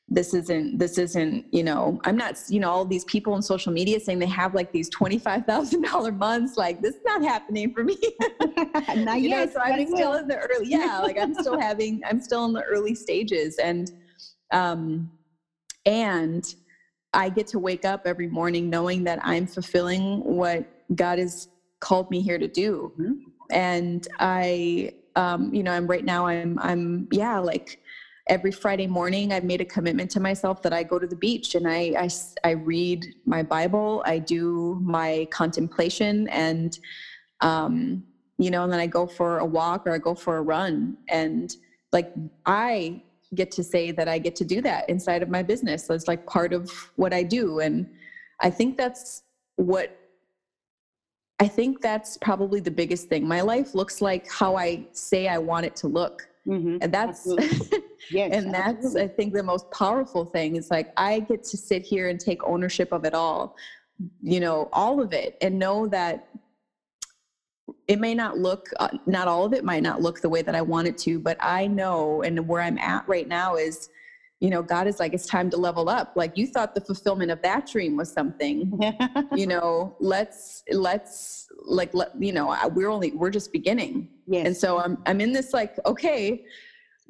this 0.09 0.33
isn't 0.33 0.77
this 0.77 0.97
isn't 0.97 1.45
you 1.51 1.63
know 1.63 1.99
i'm 2.03 2.17
not 2.17 2.37
you 2.49 2.59
know 2.59 2.69
all 2.69 2.85
these 2.85 3.05
people 3.05 3.33
on 3.33 3.41
social 3.41 3.71
media 3.71 3.99
saying 3.99 4.19
they 4.19 4.25
have 4.25 4.53
like 4.53 4.71
these 4.71 4.89
$25000 4.89 6.17
months 6.17 6.57
like 6.57 6.81
this 6.81 6.95
is 6.95 7.01
not 7.05 7.23
happening 7.23 7.73
for 7.73 7.83
me 7.83 7.97
not 8.97 9.21
you 9.21 9.29
yet 9.29 9.47
know, 9.47 9.53
so 9.53 9.59
i'm 9.61 9.87
still 9.87 10.11
will. 10.11 10.17
in 10.17 10.27
the 10.27 10.37
early 10.37 10.67
yeah 10.67 10.99
like 11.01 11.17
i'm 11.17 11.33
still 11.33 11.59
having 11.67 12.01
i'm 12.05 12.19
still 12.19 12.45
in 12.45 12.53
the 12.53 12.61
early 12.63 12.93
stages 12.93 13.57
and 13.59 13.91
um 14.51 15.09
and 15.85 16.55
i 17.13 17.29
get 17.29 17.47
to 17.47 17.57
wake 17.57 17.85
up 17.85 18.01
every 18.05 18.27
morning 18.27 18.69
knowing 18.69 19.05
that 19.05 19.19
i'm 19.23 19.47
fulfilling 19.47 20.19
what 20.23 20.65
god 20.95 21.17
has 21.17 21.47
called 21.79 22.11
me 22.11 22.21
here 22.21 22.37
to 22.37 22.47
do 22.47 22.91
mm-hmm. 22.99 23.13
and 23.51 24.09
i 24.19 24.91
um 25.15 25.53
you 25.53 25.63
know 25.63 25.71
i'm 25.71 25.87
right 25.87 26.03
now 26.03 26.27
i'm 26.27 26.59
i'm 26.59 27.07
yeah 27.11 27.39
like 27.39 27.79
every 28.27 28.51
Friday 28.51 28.87
morning, 28.87 29.33
I've 29.33 29.43
made 29.43 29.61
a 29.61 29.65
commitment 29.65 30.09
to 30.11 30.19
myself 30.19 30.61
that 30.61 30.73
I 30.73 30.83
go 30.83 30.97
to 30.97 31.07
the 31.07 31.15
beach 31.15 31.55
and 31.55 31.67
I, 31.67 31.93
I, 31.97 32.09
I 32.43 32.51
read 32.51 33.05
my 33.25 33.43
Bible, 33.43 34.01
I 34.05 34.19
do 34.19 34.79
my 34.81 35.27
contemplation, 35.31 36.27
and, 36.29 36.77
um, 37.41 38.03
you 38.37 38.49
know, 38.49 38.63
and 38.63 38.71
then 38.71 38.79
I 38.79 38.87
go 38.87 39.05
for 39.05 39.39
a 39.39 39.45
walk 39.45 39.85
or 39.85 39.91
I 39.91 39.97
go 39.97 40.15
for 40.15 40.37
a 40.37 40.41
run. 40.41 40.97
And 41.09 41.53
like, 41.91 42.13
I 42.45 43.03
get 43.35 43.51
to 43.51 43.63
say 43.63 43.91
that 43.91 44.07
I 44.07 44.19
get 44.19 44.35
to 44.37 44.45
do 44.45 44.61
that 44.61 44.89
inside 44.89 45.21
of 45.21 45.29
my 45.29 45.43
business. 45.43 45.85
So 45.85 45.93
it's 45.93 46.07
like 46.07 46.25
part 46.25 46.53
of 46.53 46.71
what 46.95 47.13
I 47.13 47.23
do. 47.23 47.59
And 47.59 47.89
I 48.39 48.49
think 48.49 48.77
that's 48.77 49.23
what 49.55 49.97
I 51.39 51.47
think 51.47 51.81
that's 51.81 52.17
probably 52.17 52.59
the 52.59 52.71
biggest 52.71 53.09
thing. 53.09 53.27
My 53.27 53.41
life 53.41 53.75
looks 53.75 54.01
like 54.01 54.31
how 54.31 54.55
I 54.55 54.85
say 54.93 55.27
I 55.27 55.39
want 55.39 55.65
it 55.65 55.75
to 55.77 55.87
look. 55.87 56.27
Mm-hmm. 56.47 56.77
And 56.81 56.93
that's 56.93 57.27
yes, 58.09 58.31
and 58.33 58.53
that's 58.53 58.85
absolutely. 58.85 59.01
I 59.03 59.07
think 59.07 59.33
the 59.33 59.43
most 59.43 59.69
powerful 59.71 60.25
thing 60.25 60.55
is 60.55 60.71
like 60.71 60.91
I 60.97 61.19
get 61.21 61.43
to 61.45 61.57
sit 61.57 61.83
here 61.83 62.09
and 62.09 62.19
take 62.19 62.43
ownership 62.43 62.91
of 62.91 63.05
it 63.05 63.13
all, 63.13 63.55
you 64.21 64.39
know, 64.39 64.69
all 64.73 65.01
of 65.01 65.13
it 65.13 65.37
and 65.41 65.57
know 65.57 65.87
that 65.87 66.29
it 67.87 67.99
may 67.99 68.13
not 68.13 68.37
look 68.37 68.69
uh, 68.79 68.89
not 69.05 69.27
all 69.27 69.45
of 69.45 69.53
it 69.53 69.63
might 69.63 69.83
not 69.83 70.01
look 70.01 70.21
the 70.21 70.29
way 70.29 70.41
that 70.41 70.55
I 70.55 70.61
want 70.61 70.87
it 70.87 70.97
to, 70.99 71.19
but 71.19 71.37
I 71.39 71.67
know 71.67 72.21
and 72.21 72.47
where 72.47 72.61
I'm 72.61 72.77
at 72.77 73.07
right 73.07 73.27
now 73.27 73.55
is 73.55 73.89
you 74.43 74.49
know 74.49 74.61
god 74.61 74.87
is 74.87 74.99
like 74.99 75.13
it's 75.13 75.25
time 75.25 75.49
to 75.49 75.55
level 75.55 75.87
up 75.87 76.11
like 76.17 76.37
you 76.37 76.45
thought 76.45 76.75
the 76.75 76.81
fulfillment 76.81 77.31
of 77.31 77.41
that 77.41 77.65
dream 77.65 77.95
was 77.95 78.11
something 78.11 78.77
you 79.33 79.47
know 79.47 79.95
let's 80.01 80.63
let's 80.71 81.47
like 81.65 81.93
let 81.93 82.09
you 82.21 82.33
know 82.33 82.55
we're 82.73 82.89
only 82.89 83.11
we're 83.11 83.29
just 83.29 83.53
beginning 83.53 84.09
yes. 84.27 84.45
and 84.45 84.55
so 84.55 84.79
i'm 84.79 84.97
i'm 85.05 85.21
in 85.21 85.31
this 85.31 85.53
like 85.53 85.79
okay 85.85 86.43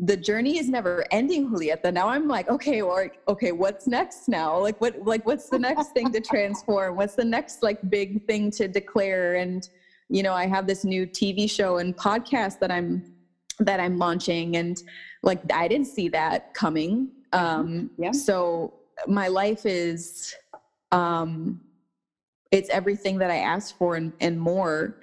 the 0.06 0.18
journey 0.18 0.58
is 0.58 0.70
never 0.70 1.06
ending 1.12 1.50
julieta. 1.50 1.94
Now 1.94 2.10
i'm 2.10 2.28
like 2.28 2.50
okay 2.50 2.82
or 2.82 3.12
okay 3.28 3.52
what's 3.52 3.88
next 3.88 4.28
now? 4.28 4.58
Like 4.58 4.80
what 4.82 5.04
like 5.06 5.26
what's 5.26 5.50
the 5.50 5.60
next 5.60 5.92
thing 5.92 6.12
to 6.12 6.20
transform? 6.20 6.96
What's 6.96 7.16
the 7.16 7.26
next 7.26 7.64
like 7.64 7.80
big 7.90 8.26
thing 8.28 8.52
to 8.52 8.68
declare? 8.68 9.36
And 9.36 9.68
you 10.10 10.22
know 10.22 10.34
i 10.34 10.46
have 10.46 10.68
this 10.68 10.84
new 10.84 11.08
tv 11.08 11.50
show 11.50 11.78
and 11.78 11.96
podcast 11.96 12.60
that 12.60 12.70
i'm 12.70 13.16
that 13.60 13.80
i'm 13.80 13.98
launching 13.98 14.58
and 14.58 14.84
like 15.24 15.40
i 15.54 15.68
didn't 15.68 15.88
see 15.88 16.10
that 16.10 16.54
coming. 16.54 17.10
Um, 17.34 17.90
yeah. 17.98 18.12
So 18.12 18.74
my 19.08 19.28
life 19.28 19.66
is, 19.66 20.36
um, 20.92 21.62
it's 22.52 22.70
everything 22.70 23.18
that 23.18 23.32
I 23.32 23.38
asked 23.38 23.78
for 23.78 23.96
and, 23.96 24.14
and 24.22 24.40
more. 24.40 25.00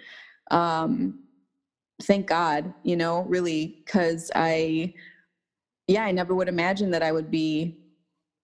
Um, 0.52 1.24
thank 2.02 2.26
God, 2.26 2.72
you 2.82 2.96
know, 2.96 3.22
really, 3.22 3.82
because 3.84 4.30
I, 4.34 4.94
yeah, 5.86 6.04
I 6.04 6.12
never 6.12 6.34
would 6.34 6.48
imagine 6.48 6.90
that 6.90 7.02
I 7.02 7.12
would 7.12 7.30
be 7.30 7.78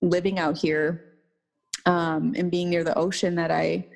living 0.02 0.38
out 0.38 0.56
here 0.56 1.04
um, 1.86 2.34
and 2.36 2.50
being 2.50 2.70
near 2.70 2.84
the 2.84 2.96
ocean 2.98 3.34
that 3.36 3.50
I 3.50 3.86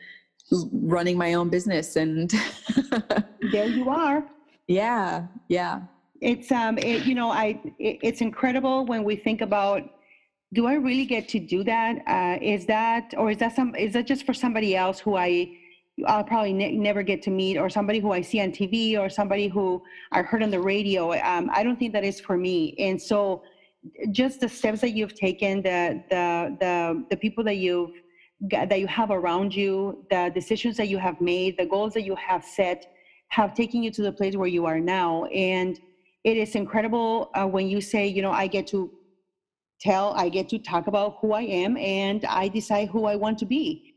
running 0.72 1.16
my 1.16 1.34
own 1.34 1.48
business 1.48 1.96
and 1.96 2.32
there 3.52 3.66
you 3.66 3.88
are. 3.88 4.24
Yeah, 4.66 5.26
yeah 5.48 5.82
it's 6.20 6.52
um 6.52 6.78
it, 6.78 7.04
you 7.06 7.14
know 7.14 7.30
i 7.30 7.58
it, 7.78 7.98
it's 8.02 8.20
incredible 8.20 8.84
when 8.86 9.04
we 9.04 9.16
think 9.16 9.40
about 9.40 9.82
do 10.52 10.66
i 10.66 10.74
really 10.74 11.06
get 11.06 11.28
to 11.28 11.38
do 11.38 11.64
that 11.64 12.02
uh 12.06 12.38
is 12.42 12.66
that 12.66 13.14
or 13.16 13.30
is 13.30 13.38
that 13.38 13.54
some 13.54 13.74
is 13.74 13.92
that 13.94 14.06
just 14.06 14.24
for 14.26 14.34
somebody 14.34 14.76
else 14.76 15.00
who 15.00 15.16
i 15.16 15.50
i'll 16.06 16.24
probably 16.24 16.52
ne- 16.52 16.76
never 16.76 17.02
get 17.02 17.22
to 17.22 17.30
meet 17.30 17.56
or 17.56 17.68
somebody 17.68 17.98
who 17.98 18.12
i 18.12 18.20
see 18.20 18.40
on 18.40 18.50
tv 18.50 18.98
or 18.98 19.08
somebody 19.08 19.48
who 19.48 19.82
i 20.12 20.22
heard 20.22 20.42
on 20.42 20.50
the 20.50 20.60
radio. 20.60 21.12
Um, 21.22 21.50
i 21.52 21.62
don't 21.62 21.78
think 21.78 21.92
that 21.92 22.04
is 22.04 22.20
for 22.20 22.36
me. 22.36 22.74
And 22.78 23.00
so 23.00 23.42
just 24.10 24.40
the 24.40 24.48
steps 24.48 24.82
that 24.82 24.90
you've 24.90 25.14
taken 25.14 25.62
the 25.62 26.02
the 26.10 26.56
the, 26.60 27.04
the 27.10 27.16
people 27.16 27.42
that 27.44 27.56
you've 27.56 27.92
that 28.50 28.78
you 28.78 28.86
have 28.86 29.10
around 29.10 29.54
you 29.54 30.04
the 30.10 30.30
decisions 30.34 30.76
that 30.76 30.88
you 30.88 30.98
have 30.98 31.20
made 31.20 31.56
the 31.58 31.66
goals 31.66 31.92
that 31.94 32.04
you 32.04 32.14
have 32.16 32.44
set 32.44 32.86
have 33.30 33.54
taken 33.54 33.82
you 33.82 33.90
to 33.92 34.02
the 34.02 34.12
place 34.12 34.36
where 34.36 34.48
you 34.48 34.66
are 34.66 34.78
now. 34.78 35.24
And 35.26 35.80
it 36.24 36.36
is 36.36 36.54
incredible 36.54 37.30
uh, 37.34 37.46
when 37.46 37.68
you 37.68 37.80
say, 37.80 38.06
you 38.06 38.22
know, 38.22 38.32
I 38.32 38.46
get 38.46 38.66
to 38.68 38.90
tell, 39.80 40.12
I 40.12 40.28
get 40.28 40.48
to 40.50 40.58
talk 40.58 40.88
about 40.88 41.16
who 41.20 41.32
I 41.32 41.42
am 41.42 41.76
and 41.76 42.24
I 42.26 42.48
decide 42.48 42.88
who 42.90 43.06
I 43.06 43.16
want 43.16 43.38
to 43.38 43.46
be. 43.46 43.89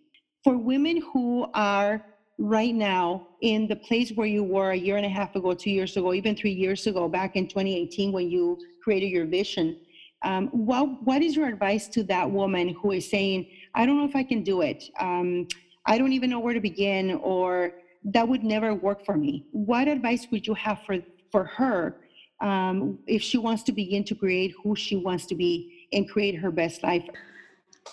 For 0.43 0.57
women 0.57 1.01
who 1.13 1.47
are 1.53 2.03
right 2.37 2.73
now 2.75 3.27
in 3.41 3.67
the 3.67 3.75
place 3.75 4.11
where 4.11 4.27
you 4.27 4.43
were 4.43 4.71
a 4.71 4.75
year 4.75 4.97
and 4.97 5.05
a 5.05 5.09
half 5.09 5.35
ago, 5.35 5.53
two 5.53 5.69
years 5.69 5.95
ago, 5.95 6.13
even 6.13 6.35
three 6.35 6.51
years 6.51 6.85
ago, 6.87 7.07
back 7.07 7.35
in 7.35 7.47
2018 7.47 8.11
when 8.11 8.29
you 8.29 8.57
created 8.83 9.07
your 9.07 9.25
vision, 9.25 9.79
um, 10.23 10.47
what, 10.47 11.03
what 11.03 11.21
is 11.21 11.35
your 11.35 11.47
advice 11.47 11.87
to 11.89 12.03
that 12.03 12.29
woman 12.29 12.75
who 12.81 12.91
is 12.91 13.09
saying, 13.09 13.47
I 13.75 13.85
don't 13.85 13.97
know 13.97 14.05
if 14.05 14.15
I 14.15 14.23
can 14.23 14.43
do 14.43 14.61
it. 14.61 14.83
Um, 14.99 15.47
I 15.85 15.97
don't 15.97 16.13
even 16.13 16.29
know 16.29 16.39
where 16.39 16.53
to 16.53 16.61
begin, 16.61 17.19
or 17.23 17.71
that 18.05 18.27
would 18.27 18.43
never 18.43 18.73
work 18.73 19.05
for 19.05 19.17
me. 19.17 19.45
What 19.51 19.87
advice 19.87 20.27
would 20.31 20.47
you 20.47 20.53
have 20.55 20.81
for, 20.85 20.97
for 21.31 21.45
her 21.45 21.97
um, 22.41 22.99
if 23.07 23.21
she 23.21 23.37
wants 23.37 23.63
to 23.63 23.71
begin 23.71 24.03
to 24.05 24.15
create 24.15 24.53
who 24.63 24.75
she 24.75 24.95
wants 24.95 25.25
to 25.27 25.35
be 25.35 25.87
and 25.93 26.09
create 26.09 26.35
her 26.35 26.51
best 26.51 26.83
life? 26.83 27.05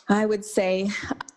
I 0.08 0.26
would 0.26 0.44
say 0.44 0.90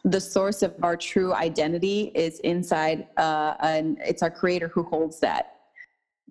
the 0.04 0.20
source 0.20 0.64
of 0.64 0.76
our 0.84 0.98
true 0.98 1.34
identity 1.34 2.12
is 2.16 2.40
inside, 2.40 3.08
uh, 3.18 3.56
and 3.60 3.98
it's 4.02 4.24
our 4.24 4.32
creator 4.32 4.68
who 4.68 4.84
holds 4.84 5.20
that. 5.20 5.56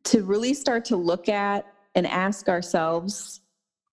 To 0.05 0.25
really 0.25 0.55
start 0.55 0.85
to 0.87 0.97
look 0.97 1.29
at 1.29 1.67
and 1.95 2.07
ask 2.07 2.49
ourselves, 2.49 3.41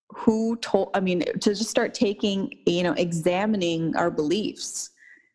who 0.10 0.58
told, 0.58 0.90
I 0.96 1.00
mean, 1.00 1.22
to 1.22 1.54
just 1.54 1.70
start 1.70 1.94
taking, 1.94 2.52
you 2.66 2.82
know, 2.82 2.94
examining 2.94 3.96
our 3.96 4.10
beliefs 4.10 4.92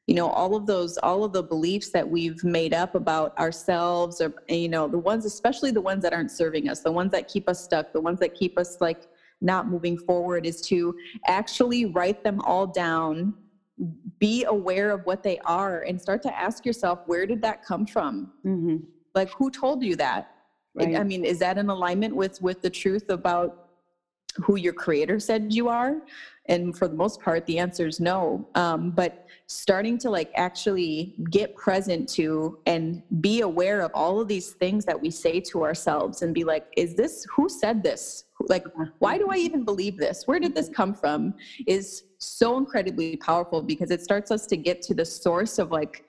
you 0.07 0.14
know 0.14 0.28
all 0.28 0.54
of 0.54 0.66
those 0.66 0.98
all 0.98 1.24
of 1.24 1.33
the 1.33 1.42
beliefs 1.42 1.90
that 1.90 2.09
we've 2.09 2.42
made 2.44 2.74
up 2.74 2.94
about 2.94 3.37
ourselves 3.38 4.20
or 4.20 4.35
you 4.48 4.68
know 4.68 4.87
the 4.87 4.98
ones 4.98 5.24
especially 5.24 5.70
the 5.70 5.80
ones 5.80 6.02
that 6.02 6.12
aren't 6.12 6.30
serving 6.30 6.68
us 6.68 6.80
the 6.80 6.92
ones 6.92 7.11
that 7.11 7.28
keep 7.28 7.48
us 7.48 7.62
stuck 7.62 7.92
the 7.92 8.00
ones 8.00 8.18
that 8.18 8.35
keep 8.35 8.59
us 8.59 8.80
like 8.80 9.09
not 9.44 9.68
moving 9.68 9.96
forward 9.96 10.46
is 10.46 10.61
to 10.62 10.96
actually 11.26 11.85
write 11.87 12.24
them 12.24 12.40
all 12.40 12.66
down 12.66 13.35
be 14.20 14.44
aware 14.44 14.90
of 14.90 15.04
what 15.04 15.22
they 15.22 15.38
are 15.44 15.83
and 15.83 16.00
start 16.00 16.22
to 16.22 16.38
ask 16.38 16.64
yourself 16.64 17.00
where 17.07 17.26
did 17.26 17.42
that 17.42 17.64
come 17.64 17.87
from? 17.87 18.33
Mm-hmm. 18.44 18.76
like 19.14 19.30
who 19.30 19.50
told 19.50 19.83
you 19.83 19.96
that? 19.96 20.30
Right. 20.76 20.96
i 20.96 21.04
mean 21.04 21.24
is 21.24 21.38
that 21.38 21.57
in 21.57 21.68
alignment 21.70 22.16
with 22.16 22.42
with 22.42 22.61
the 22.61 22.70
truth 22.70 23.09
about 23.09 23.64
who 24.42 24.57
your 24.57 24.72
creator 24.72 25.20
said 25.20 25.52
you 25.52 25.68
are? 25.68 26.02
And 26.46 26.76
for 26.76 26.88
the 26.88 26.94
most 26.94 27.20
part 27.20 27.46
the 27.46 27.59
answer 27.59 27.87
is 27.87 28.00
no. 28.00 28.48
Um, 28.54 28.90
but 28.90 29.26
starting 29.46 29.98
to 29.98 30.11
like 30.11 30.30
actually 30.35 31.14
get 31.30 31.54
present 31.54 32.09
to 32.11 32.59
and 32.66 33.02
be 33.20 33.42
aware 33.42 33.80
of 33.83 33.90
all 33.94 34.20
of 34.20 34.28
these 34.28 34.52
things 34.52 34.85
that 34.87 35.00
we 35.00 35.11
say 35.11 35.40
to 35.40 35.64
ourselves 35.64 36.22
and 36.22 36.35
be 36.35 36.44
like 36.44 36.66
is 36.76 36.94
this 36.94 37.26
who 37.35 37.48
said 37.48 37.83
this 37.83 38.24
like 38.48 38.64
why 38.98 39.18
do 39.18 39.28
i 39.30 39.37
even 39.37 39.64
believe 39.64 39.98
this? 39.98 40.24
Where 40.26 40.38
did 40.38 40.54
this 40.54 40.68
come 40.68 40.94
from? 40.94 41.35
Is 41.66 42.04
so 42.18 42.57
incredibly 42.57 43.16
powerful 43.16 43.62
because 43.62 43.90
it 43.90 44.02
starts 44.02 44.30
us 44.30 44.46
to 44.46 44.57
get 44.57 44.83
to 44.83 44.94
the 44.94 45.04
source 45.04 45.59
of 45.59 45.70
like 45.70 46.04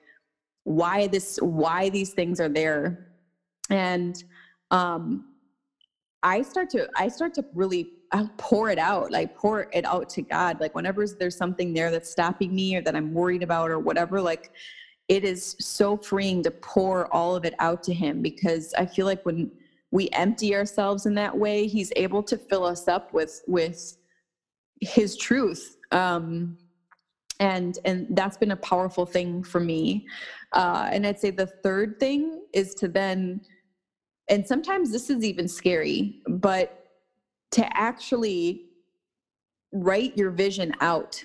why 0.64 1.06
this 1.06 1.38
why 1.40 1.88
these 1.88 2.12
things 2.12 2.40
are 2.40 2.48
there. 2.48 3.12
And 3.70 4.22
um 4.70 5.26
i 6.22 6.42
start 6.42 6.68
to 6.70 6.88
i 6.96 7.06
start 7.06 7.34
to 7.34 7.44
really 7.54 7.92
I'll 8.12 8.30
pour 8.36 8.70
it 8.70 8.78
out, 8.78 9.10
like 9.10 9.36
pour 9.36 9.68
it 9.72 9.84
out 9.84 10.08
to 10.10 10.22
God. 10.22 10.60
Like 10.60 10.74
whenever 10.74 11.06
there's 11.06 11.36
something 11.36 11.74
there 11.74 11.90
that's 11.90 12.10
stopping 12.10 12.54
me 12.54 12.76
or 12.76 12.82
that 12.82 12.94
I'm 12.94 13.12
worried 13.12 13.42
about 13.42 13.70
or 13.70 13.78
whatever, 13.78 14.20
like 14.20 14.52
it 15.08 15.24
is 15.24 15.56
so 15.60 15.96
freeing 15.96 16.42
to 16.44 16.50
pour 16.50 17.12
all 17.12 17.36
of 17.36 17.44
it 17.44 17.54
out 17.58 17.82
to 17.84 17.94
Him 17.94 18.22
because 18.22 18.74
I 18.74 18.86
feel 18.86 19.06
like 19.06 19.24
when 19.24 19.50
we 19.90 20.08
empty 20.12 20.54
ourselves 20.54 21.06
in 21.06 21.14
that 21.14 21.36
way, 21.36 21.66
He's 21.66 21.92
able 21.96 22.22
to 22.24 22.36
fill 22.36 22.64
us 22.64 22.88
up 22.88 23.12
with 23.12 23.42
with 23.46 23.96
His 24.80 25.16
truth. 25.16 25.76
Um, 25.92 26.58
and 27.40 27.78
and 27.84 28.06
that's 28.10 28.36
been 28.36 28.52
a 28.52 28.56
powerful 28.56 29.06
thing 29.06 29.42
for 29.42 29.60
me. 29.60 30.06
Uh, 30.52 30.88
and 30.90 31.06
I'd 31.06 31.18
say 31.18 31.30
the 31.30 31.46
third 31.46 32.00
thing 32.00 32.42
is 32.52 32.74
to 32.76 32.88
then, 32.88 33.40
and 34.28 34.46
sometimes 34.46 34.90
this 34.90 35.10
is 35.10 35.24
even 35.24 35.48
scary, 35.48 36.22
but 36.28 36.86
to 37.52 37.76
actually 37.76 38.66
write 39.72 40.16
your 40.16 40.30
vision 40.30 40.72
out 40.80 41.22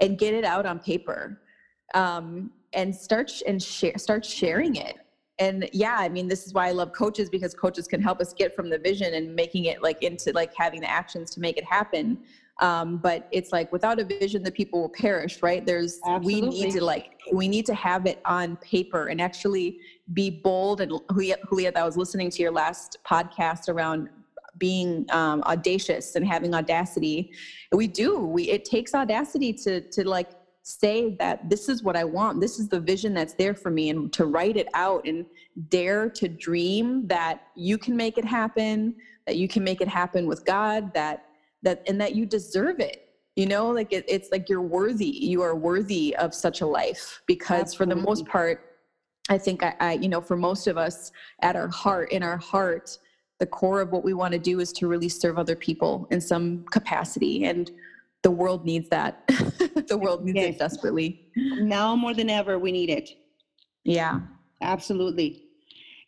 and 0.00 0.18
get 0.18 0.34
it 0.34 0.44
out 0.44 0.66
on 0.66 0.78
paper 0.78 1.40
um, 1.94 2.50
and 2.72 2.94
start 2.94 3.30
sh- 3.30 3.42
and 3.46 3.62
share 3.62 3.96
start 3.96 4.24
sharing 4.24 4.76
it 4.76 4.96
and 5.40 5.68
yeah 5.72 5.96
i 5.98 6.08
mean 6.08 6.28
this 6.28 6.46
is 6.46 6.54
why 6.54 6.68
i 6.68 6.70
love 6.70 6.92
coaches 6.92 7.28
because 7.28 7.54
coaches 7.54 7.88
can 7.88 8.00
help 8.00 8.20
us 8.20 8.32
get 8.32 8.54
from 8.54 8.70
the 8.70 8.78
vision 8.78 9.14
and 9.14 9.34
making 9.34 9.64
it 9.64 9.82
like 9.82 10.02
into 10.02 10.32
like 10.32 10.52
having 10.54 10.80
the 10.80 10.90
actions 10.90 11.30
to 11.30 11.40
make 11.40 11.56
it 11.56 11.64
happen. 11.64 12.18
Um, 12.58 12.98
but 12.98 13.26
it's 13.32 13.52
like 13.52 13.72
without 13.72 13.98
a 13.98 14.04
vision 14.04 14.42
the 14.42 14.52
people 14.52 14.82
will 14.82 14.90
perish 14.90 15.42
right? 15.42 15.64
There's 15.64 15.98
Absolutely. 16.06 16.34
we 16.34 16.48
need 16.48 16.72
to 16.72 16.84
like 16.84 17.18
we 17.32 17.48
need 17.48 17.64
to 17.66 17.74
have 17.74 18.06
it 18.06 18.20
on 18.24 18.56
paper 18.56 19.06
and 19.06 19.20
actually 19.20 19.78
be 20.12 20.28
bold. 20.28 20.82
And 20.82 20.92
Juliet, 21.10 21.40
Juliet 21.48 21.76
I 21.76 21.84
was 21.84 21.96
listening 21.96 22.30
to 22.30 22.42
your 22.42 22.52
last 22.52 22.98
podcast 23.06 23.68
around 23.68 24.10
being 24.58 25.06
um, 25.10 25.42
audacious 25.44 26.16
and 26.16 26.26
having 26.26 26.54
audacity. 26.54 27.32
We 27.72 27.86
do. 27.86 28.18
We 28.18 28.50
it 28.50 28.66
takes 28.66 28.94
audacity 28.94 29.54
to 29.64 29.80
to 29.80 30.06
like 30.06 30.30
say 30.62 31.16
that 31.18 31.48
this 31.48 31.68
is 31.68 31.82
what 31.82 31.96
i 31.96 32.04
want 32.04 32.40
this 32.40 32.58
is 32.58 32.68
the 32.68 32.78
vision 32.78 33.14
that's 33.14 33.34
there 33.34 33.54
for 33.54 33.70
me 33.70 33.90
and 33.90 34.12
to 34.12 34.26
write 34.26 34.56
it 34.56 34.68
out 34.74 35.06
and 35.06 35.24
dare 35.68 36.08
to 36.08 36.28
dream 36.28 37.06
that 37.06 37.48
you 37.56 37.78
can 37.78 37.96
make 37.96 38.18
it 38.18 38.24
happen 38.24 38.94
that 39.26 39.36
you 39.36 39.48
can 39.48 39.64
make 39.64 39.80
it 39.80 39.88
happen 39.88 40.26
with 40.26 40.44
god 40.44 40.92
that 40.92 41.26
that 41.62 41.82
and 41.86 42.00
that 42.00 42.14
you 42.14 42.26
deserve 42.26 42.80
it. 42.80 43.06
You 43.36 43.46
know 43.46 43.70
like 43.70 43.92
it, 43.92 44.04
it's 44.08 44.30
like 44.32 44.48
you're 44.48 44.60
worthy 44.60 45.06
you 45.06 45.40
are 45.42 45.54
worthy 45.54 46.14
of 46.16 46.34
such 46.34 46.60
a 46.60 46.66
life. 46.66 47.22
Because 47.26 47.72
Absolutely. 47.72 47.94
for 47.94 48.00
the 48.00 48.06
most 48.06 48.26
part 48.26 48.66
i 49.28 49.38
think 49.38 49.62
I, 49.62 49.74
I 49.80 49.92
you 49.92 50.08
know 50.08 50.20
for 50.20 50.36
most 50.36 50.66
of 50.66 50.76
us 50.76 51.12
at 51.40 51.56
our 51.56 51.68
heart 51.68 52.12
in 52.12 52.22
our 52.22 52.36
heart 52.36 52.98
the 53.38 53.46
core 53.46 53.80
of 53.80 53.90
what 53.90 54.04
we 54.04 54.12
want 54.12 54.32
to 54.32 54.38
do 54.38 54.60
is 54.60 54.72
to 54.74 54.86
really 54.86 55.08
serve 55.08 55.38
other 55.38 55.56
people 55.56 56.06
in 56.10 56.20
some 56.20 56.62
capacity. 56.70 57.44
And 57.46 57.70
the 58.22 58.30
world 58.30 58.64
needs 58.64 58.88
that. 58.90 59.22
The 59.88 59.96
world 59.98 60.24
needs 60.24 60.36
yes. 60.36 60.54
it 60.54 60.58
desperately. 60.58 61.32
Now 61.34 61.96
more 61.96 62.14
than 62.14 62.30
ever 62.30 62.58
we 62.60 62.70
need 62.70 62.90
it. 62.90 63.10
Yeah. 63.82 64.20
Absolutely. 64.60 65.50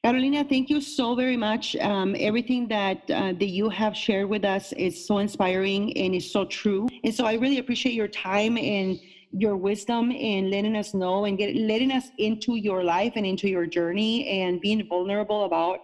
Carolina 0.05 0.45
thank 0.45 0.69
you 0.69 0.81
so 0.81 1.15
very 1.15 1.37
much. 1.37 1.75
Um, 1.77 2.15
everything 2.19 2.69
that 2.69 3.11
uh, 3.11 3.33
that 3.33 3.51
you 3.59 3.69
have 3.69 3.97
shared 3.97 4.29
with 4.29 4.45
us 4.45 4.73
is 4.73 5.07
so 5.07 5.19
inspiring 5.19 5.97
and 5.97 6.15
is 6.15 6.31
so 6.31 6.45
true. 6.45 6.89
And 7.05 7.15
so 7.15 7.25
i 7.25 7.35
really 7.35 7.59
appreciate 7.59 7.95
your 7.95 8.09
time 8.09 8.57
and 8.57 9.01
your 9.33 9.57
wisdom 9.57 10.11
in 10.11 10.51
letting 10.51 10.77
us 10.77 10.93
know 10.93 11.25
and 11.25 11.39
get 11.39 11.57
letting 11.57 11.91
us 11.91 12.09
into 12.19 12.57
your 12.57 12.85
life 12.85 13.15
and 13.17 13.25
into 13.25 13.49
your 13.49 13.67
journey 13.67 14.29
and 14.29 14.61
being 14.61 14.87
vulnerable 14.87 15.45
about 15.45 15.79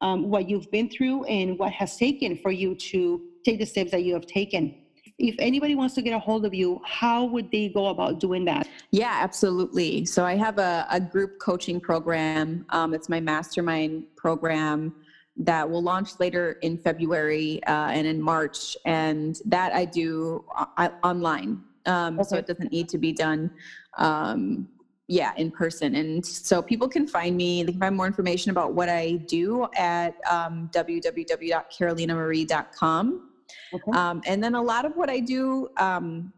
um, 0.00 0.30
what 0.30 0.48
you've 0.48 0.70
been 0.70 0.88
through 0.88 1.24
and 1.24 1.58
what 1.58 1.72
has 1.72 1.96
taken 1.96 2.36
for 2.36 2.50
you 2.50 2.74
to 2.74 3.20
take 3.44 3.58
the 3.58 3.66
steps 3.66 3.90
that 3.90 4.02
you 4.04 4.14
have 4.14 4.26
taken. 4.26 4.79
If 5.20 5.36
anybody 5.38 5.74
wants 5.74 5.94
to 5.96 6.02
get 6.02 6.14
a 6.14 6.18
hold 6.18 6.46
of 6.46 6.54
you, 6.54 6.80
how 6.84 7.26
would 7.26 7.50
they 7.50 7.68
go 7.68 7.88
about 7.88 8.20
doing 8.20 8.44
that? 8.46 8.66
Yeah, 8.90 9.18
absolutely. 9.20 10.06
So 10.06 10.24
I 10.24 10.34
have 10.36 10.58
a, 10.58 10.86
a 10.90 10.98
group 10.98 11.38
coaching 11.38 11.78
program. 11.78 12.64
Um, 12.70 12.94
it's 12.94 13.08
my 13.08 13.20
mastermind 13.20 14.04
program 14.16 14.94
that 15.36 15.68
will 15.68 15.82
launch 15.82 16.18
later 16.18 16.52
in 16.62 16.78
February 16.78 17.62
uh, 17.64 17.88
and 17.88 18.06
in 18.06 18.20
March. 18.20 18.76
And 18.86 19.38
that 19.44 19.74
I 19.74 19.84
do 19.84 20.44
uh, 20.56 20.88
online. 21.04 21.62
Um, 21.86 22.18
okay. 22.18 22.28
So 22.28 22.36
it 22.36 22.46
doesn't 22.46 22.72
need 22.72 22.88
to 22.88 22.98
be 22.98 23.12
done 23.12 23.50
um, 23.98 24.68
yeah 25.10 25.32
in 25.36 25.50
person 25.50 25.96
and 25.96 26.24
so 26.24 26.62
people 26.62 26.88
can 26.88 27.04
find 27.04 27.36
me 27.36 27.64
they 27.64 27.72
can 27.72 27.80
find 27.80 27.96
more 27.96 28.06
information 28.06 28.52
about 28.52 28.74
what 28.74 28.88
i 28.88 29.14
do 29.26 29.66
at 29.76 30.14
um, 30.30 30.70
www.carolinamarie.com 30.72 33.29
okay. 33.72 33.92
um, 33.92 34.22
and 34.26 34.42
then 34.42 34.54
a 34.54 34.62
lot 34.62 34.84
of 34.84 34.96
what 34.96 35.10
i 35.10 35.20
do 35.20 35.68
um, 35.76 36.32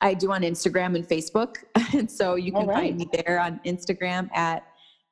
i 0.00 0.14
do 0.14 0.32
on 0.32 0.42
instagram 0.42 0.94
and 0.96 1.08
facebook 1.08 1.56
and 1.94 2.10
so 2.10 2.34
you 2.34 2.52
can 2.52 2.66
right. 2.66 2.76
find 2.76 2.98
me 2.98 3.08
there 3.12 3.40
on 3.40 3.60
instagram 3.64 4.28
at 4.34 4.64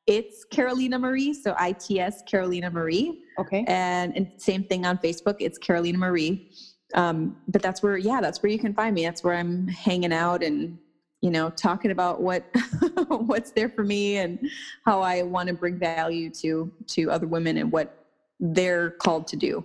it's 0.07 0.45
carolina 0.45 0.99
marie 0.99 1.35
so 1.35 1.55
its 1.59 2.23
carolina 2.23 2.71
marie 2.71 3.23
okay 3.39 3.65
and, 3.69 4.17
and 4.17 4.31
same 4.39 4.65
thing 4.65 4.87
on 4.87 4.97
facebook 4.99 5.37
it's 5.41 5.59
carolina 5.59 5.99
marie 5.99 6.51
um, 6.95 7.37
but 7.49 7.61
that's 7.61 7.83
where 7.83 7.99
yeah 7.99 8.21
that's 8.21 8.43
where 8.43 8.51
you 8.51 8.59
can 8.59 8.73
find 8.73 8.95
me 8.95 9.05
that's 9.05 9.23
where 9.23 9.35
i'm 9.35 9.69
hanging 9.69 10.13
out 10.13 10.43
and 10.43 10.79
you 11.21 11.31
know 11.31 11.51
talking 11.51 11.91
about 11.91 12.21
what 12.21 12.45
what's 13.09 13.51
there 13.51 13.69
for 13.69 13.85
me 13.85 14.19
and 14.19 14.39
how 14.85 15.01
i 15.01 15.23
want 15.23 15.49
to 15.49 15.55
bring 15.55 15.79
value 15.79 16.31
to 16.31 16.73
to 16.87 17.11
other 17.11 17.27
women 17.27 17.59
and 17.59 17.71
what 17.71 18.07
they're 18.41 18.91
called 18.93 19.27
to 19.27 19.37
do 19.37 19.65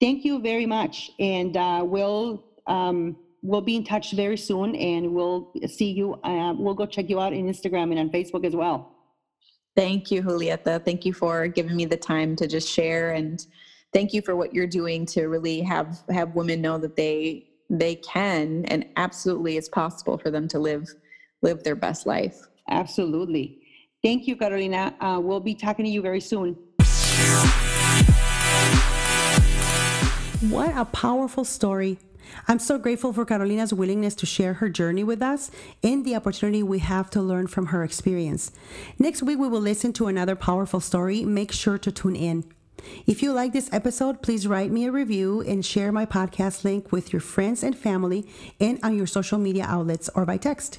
thank 0.00 0.24
you 0.24 0.40
very 0.40 0.66
much 0.66 1.10
and 1.18 1.56
uh, 1.56 1.82
we'll 1.84 2.44
um, 2.66 3.16
we'll 3.42 3.60
be 3.60 3.76
in 3.76 3.84
touch 3.84 4.12
very 4.12 4.36
soon 4.36 4.74
and 4.76 5.12
we'll 5.12 5.52
see 5.66 5.90
you 5.90 6.14
uh, 6.24 6.52
we'll 6.54 6.74
go 6.74 6.86
check 6.86 7.08
you 7.08 7.20
out 7.20 7.32
in 7.32 7.46
instagram 7.46 7.90
and 7.90 7.98
on 7.98 8.10
facebook 8.10 8.44
as 8.44 8.54
well 8.54 8.94
thank 9.76 10.10
you 10.10 10.22
julieta 10.22 10.84
thank 10.84 11.04
you 11.04 11.12
for 11.12 11.46
giving 11.48 11.76
me 11.76 11.84
the 11.84 11.96
time 11.96 12.36
to 12.36 12.46
just 12.46 12.68
share 12.68 13.12
and 13.12 13.46
thank 13.92 14.12
you 14.12 14.22
for 14.22 14.36
what 14.36 14.52
you're 14.54 14.66
doing 14.66 15.06
to 15.06 15.26
really 15.26 15.60
have 15.60 15.98
have 16.10 16.34
women 16.34 16.60
know 16.60 16.78
that 16.78 16.96
they 16.96 17.48
they 17.70 17.94
can 17.96 18.64
and 18.66 18.86
absolutely 18.96 19.56
it's 19.56 19.68
possible 19.68 20.18
for 20.18 20.30
them 20.30 20.48
to 20.48 20.58
live 20.58 20.88
live 21.42 21.62
their 21.62 21.76
best 21.76 22.06
life 22.06 22.38
absolutely 22.70 23.60
Thank 24.02 24.28
you, 24.28 24.36
Carolina. 24.36 24.94
Uh, 25.00 25.18
we'll 25.20 25.40
be 25.40 25.54
talking 25.54 25.84
to 25.84 25.90
you 25.90 26.00
very 26.00 26.20
soon. 26.20 26.56
What 30.40 30.76
a 30.76 30.84
powerful 30.84 31.44
story. 31.44 31.98
I'm 32.46 32.60
so 32.60 32.78
grateful 32.78 33.12
for 33.12 33.24
Carolina's 33.24 33.74
willingness 33.74 34.14
to 34.14 34.26
share 34.26 34.54
her 34.54 34.68
journey 34.68 35.02
with 35.02 35.20
us 35.20 35.50
and 35.82 36.04
the 36.04 36.14
opportunity 36.14 36.62
we 36.62 36.78
have 36.78 37.10
to 37.10 37.20
learn 37.20 37.48
from 37.48 37.66
her 37.66 37.82
experience. 37.82 38.52
Next 39.00 39.20
week, 39.20 39.40
we 39.40 39.48
will 39.48 39.60
listen 39.60 39.92
to 39.94 40.06
another 40.06 40.36
powerful 40.36 40.78
story. 40.78 41.24
Make 41.24 41.50
sure 41.50 41.76
to 41.78 41.90
tune 41.90 42.14
in. 42.14 42.44
If 43.04 43.20
you 43.20 43.32
like 43.32 43.52
this 43.52 43.68
episode, 43.72 44.22
please 44.22 44.46
write 44.46 44.70
me 44.70 44.86
a 44.86 44.92
review 44.92 45.40
and 45.40 45.66
share 45.66 45.90
my 45.90 46.06
podcast 46.06 46.62
link 46.62 46.92
with 46.92 47.12
your 47.12 47.20
friends 47.20 47.64
and 47.64 47.76
family 47.76 48.24
and 48.60 48.78
on 48.84 48.96
your 48.96 49.08
social 49.08 49.38
media 49.38 49.64
outlets 49.66 50.08
or 50.14 50.24
by 50.24 50.36
text. 50.36 50.78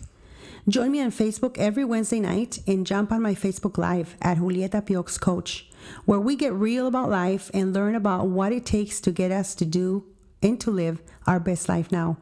Join 0.70 0.92
me 0.92 1.02
on 1.02 1.10
Facebook 1.10 1.58
every 1.58 1.84
Wednesday 1.84 2.20
night 2.20 2.60
and 2.68 2.86
jump 2.86 3.12
on 3.12 3.24
my 3.24 3.34
Facebook 3.34 3.80
Live 3.80 4.16
at 4.22 4.38
Julieta 4.38 4.86
Piox 4.86 5.20
Coach, 5.20 5.68
where 6.06 6.20
we 6.20 6.36
get 6.36 6.54
real 6.54 6.86
about 6.86 7.10
life 7.10 7.50
and 7.56 7.74
learn 7.74 7.96
about 7.96 8.28
what 8.28 8.52
it 8.52 8.68
takes 8.68 9.02
to 9.02 9.12
get 9.12 9.32
us 9.32 9.56
to 9.56 9.66
do 9.66 10.06
and 10.44 10.62
to 10.62 10.70
live 10.70 11.02
our 11.26 11.40
best 11.40 11.70
life 11.70 11.92
now. 11.92 12.18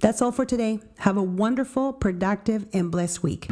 That's 0.00 0.22
all 0.22 0.32
for 0.32 0.46
today. 0.46 0.80
Have 1.00 1.18
a 1.18 1.22
wonderful, 1.22 1.92
productive, 1.92 2.66
and 2.72 2.90
blessed 2.90 3.22
week. 3.22 3.48